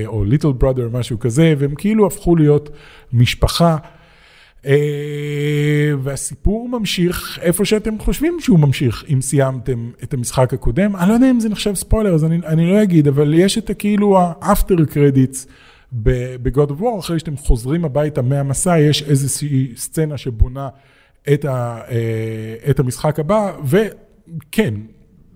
[0.05, 2.69] או ליטל בראדר, משהו כזה, והם כאילו הפכו להיות
[3.13, 3.77] משפחה.
[4.63, 4.69] Uh,
[6.03, 10.95] והסיפור ממשיך איפה שאתם חושבים שהוא ממשיך, אם סיימתם את המשחק הקודם.
[10.95, 13.69] אני לא יודע אם זה נחשב ספוילר, אז אני, אני לא אגיד, אבל יש את
[13.69, 15.47] הכאילו האפטר קרדיטס
[15.91, 20.69] ב-God of War, אחרי שאתם חוזרים הביתה מהמסע, יש איזושהי סצנה שבונה
[21.33, 24.73] את, ה, uh, את המשחק הבא, וכן,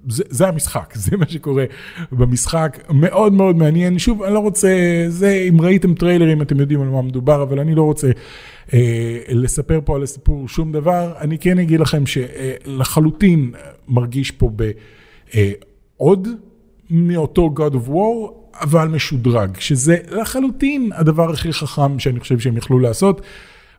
[0.09, 1.65] זה, זה המשחק, זה מה שקורה
[2.11, 3.99] במשחק, מאוד מאוד מעניין.
[3.99, 7.75] שוב, אני לא רוצה, זה, אם ראיתם טריילרים אתם יודעים על מה מדובר, אבל אני
[7.75, 8.13] לא רוצה אה,
[9.29, 11.13] לספר פה על הסיפור שום דבר.
[11.21, 13.51] אני כן אגיד לכם שלחלוטין
[13.87, 14.49] מרגיש פה
[15.97, 16.33] בעוד אה,
[16.89, 22.79] מאותו God of War, אבל משודרג, שזה לחלוטין הדבר הכי חכם שאני חושב שהם יכלו
[22.79, 23.21] לעשות.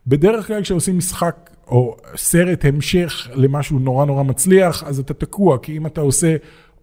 [0.07, 5.77] בדרך כלל כשעושים משחק או סרט המשך למשהו נורא נורא מצליח, אז אתה תקוע, כי
[5.77, 6.35] אם אתה עושה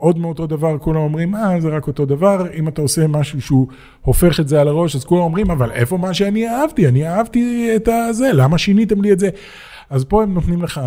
[0.03, 2.47] עוד מאותו דבר, כולם אומרים, אה, זה רק אותו דבר.
[2.55, 3.67] אם אתה עושה משהו שהוא
[4.03, 6.89] הופך את זה על הראש, אז כולם אומרים, אבל איפה מה שאני אהבתי?
[6.89, 9.29] אני אהבתי את הזה, למה שיניתם לי את זה?
[9.91, 10.81] אז פה הם נותנים לך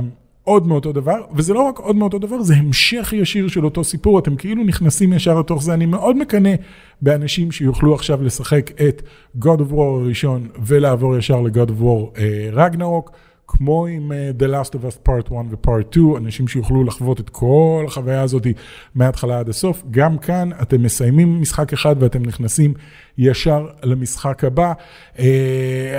[0.44, 4.20] עוד מאותו דבר, וזה לא רק עוד מאותו דבר, זה המשך ישיר של אותו סיפור,
[4.20, 5.74] אתם כאילו נכנסים ישר לתוך זה.
[5.74, 6.54] אני מאוד מקנא
[7.02, 9.02] באנשים שיוכלו עכשיו לשחק את
[9.40, 12.20] God of War הראשון ולעבור ישר ל-God of War
[12.54, 13.10] רגנרוק.
[13.10, 17.20] Uh, כמו עם uh, The Last of Us Part 1 ו-Part 2, אנשים שיוכלו לחוות
[17.20, 18.48] את כל החוויה הזאת
[18.96, 19.84] מההתחלה עד הסוף.
[19.92, 22.74] גם כאן אתם מסיימים משחק אחד ואתם נכנסים
[23.18, 24.74] ישר למשחק הבא.
[25.16, 25.20] Uh,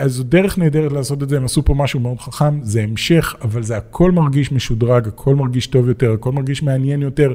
[0.01, 3.35] אז זו דרך נהדרת לעשות את זה, הם עשו פה משהו מאוד חכם, זה המשך,
[3.43, 7.33] אבל זה הכל מרגיש משודרג, הכל מרגיש טוב יותר, הכל מרגיש מעניין יותר.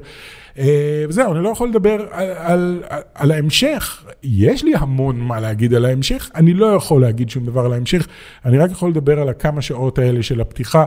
[0.60, 2.84] אה, וזהו, אני לא יכול לדבר על, על,
[3.16, 4.06] על ההמשך.
[4.24, 8.08] יש לי המון מה להגיד על ההמשך, אני לא יכול להגיד שום דבר על ההמשך,
[8.46, 10.86] אני רק יכול לדבר על הכמה שעות האלה של הפתיחה.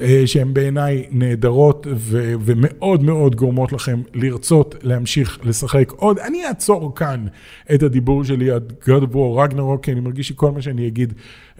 [0.00, 6.18] אה, שהן בעיניי נהדרות ו- ומאוד מאוד גורמות לכם לרצות להמשיך לשחק עוד.
[6.18, 7.26] אני אעצור כאן
[7.74, 11.12] את הדיבור שלי עד God of War רגנרוק, כי אני מרגיש שכל מה שאני אגיד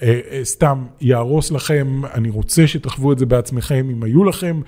[0.03, 2.03] אה, אה, סתם יהרוס לכם.
[2.14, 4.61] אני רוצה שתחוו את זה בעצמכם, אם היו לכם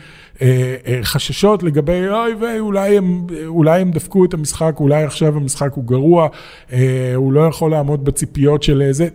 [0.42, 2.98] אה, אה, חששות לגבי אוי ויי, אולי
[3.46, 6.28] אולי הם דפקו את המשחק, אולי עכשיו המשחק הוא גרוע,
[6.72, 9.08] אה, הוא לא יכול לעמוד בציפיות של זה.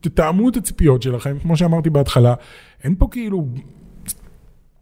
[0.00, 2.34] תתאמו את הציפיות שלכם, כמו שאמרתי בהתחלה,
[2.84, 3.46] אין פה כאילו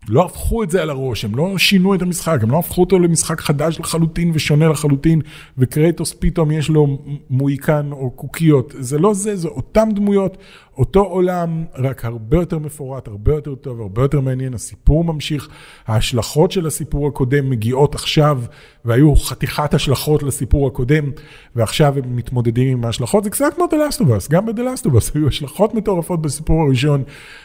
[0.09, 2.99] לא הפכו את זה על הראש, הם לא שינו את המשחק, הם לא הפכו אותו
[2.99, 5.21] למשחק חדש לחלוטין ושונה לחלוטין,
[5.59, 6.99] וקרייטוס פתאום יש לו
[7.31, 8.75] מועיקן או קוקיות.
[8.79, 10.37] זה לא זה, זה אותם דמויות,
[10.79, 15.49] אותו עולם, רק הרבה יותר מפורט, הרבה יותר טוב, הרבה יותר מעניין, הסיפור ממשיך,
[15.87, 18.43] ההשלכות של הסיפור הקודם מגיעות עכשיו,
[18.89, 21.11] והיו חתיכת השלכות לסיפור הקודם,
[21.57, 24.87] ועכשיו הם מתמודדים עם ההשלכות, זה קצת כמו The Last of Us, גם ב-The Last
[24.87, 27.03] of Us היו השלכות מטורפות בסיפור הראשון,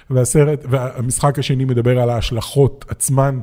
[0.09, 3.39] והסרט, והמשחק השני מדבר על ההשלכות עצמן,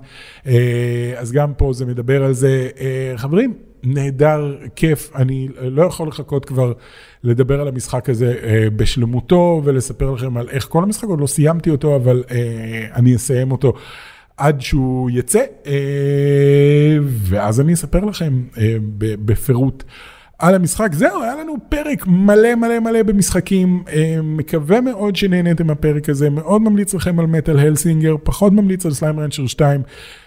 [0.47, 2.69] אה, אז גם פה זה מדבר על זה.
[2.81, 6.73] אה, חברים, נהדר, כיף, אני לא יכול לחכות כבר
[7.25, 11.71] לדבר על המשחק הזה אה, בשלמותו ולספר לכם על איך כל המשחק, עוד לא סיימתי
[11.71, 12.23] אותו, אבל
[12.95, 13.73] אני אסיים אותו
[14.41, 19.85] עד שהוא יצא, אה, ואז אני אספר לכם אה, בפירוט.
[20.39, 20.89] על המשחק.
[20.93, 23.83] זהו, היה לנו פרק מלא מלא מלא במשחקים.
[23.93, 26.31] אה, מקווה מאוד שנהניתם מהפרק הזה.
[26.31, 29.83] מאוד ממליץ לכם על Metal: Hellsinger, פחות ממליץ על Slime Rancher 2.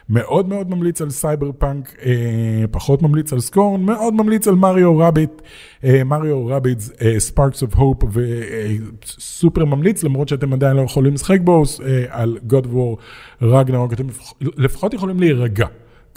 [0.09, 4.97] מאוד מאוד ממליץ על סייבר פאנק, אה, פחות ממליץ על Scorn, מאוד ממליץ על Mario
[4.97, 5.41] Rabbids,
[5.83, 6.79] אה, Mario Rabbids
[7.17, 11.63] Sparks of Hope וסופר ממליץ, למרות שאתם עדיין לא יכולים לשחק בו,
[12.09, 12.97] על God of War
[13.41, 14.07] Ragnarök, אתם
[14.41, 15.67] לפחות יכולים להירגע.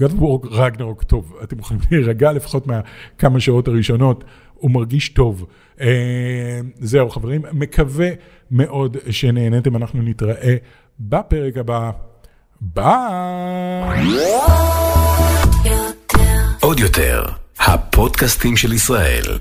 [0.02, 4.24] God War רגנרוק טוב, אתם יכולים להירגע לפחות מהכמה שעות הראשונות,
[4.54, 5.46] הוא מרגיש טוב.
[5.80, 8.08] אה, זהו חברים, מקווה
[8.50, 10.56] מאוד שנהניתם, אנחנו נתראה
[11.00, 11.90] בפרק הבא.
[12.60, 14.06] ביי!
[16.60, 17.24] עוד יותר,
[17.58, 19.38] הפודקאסטים של ישראל.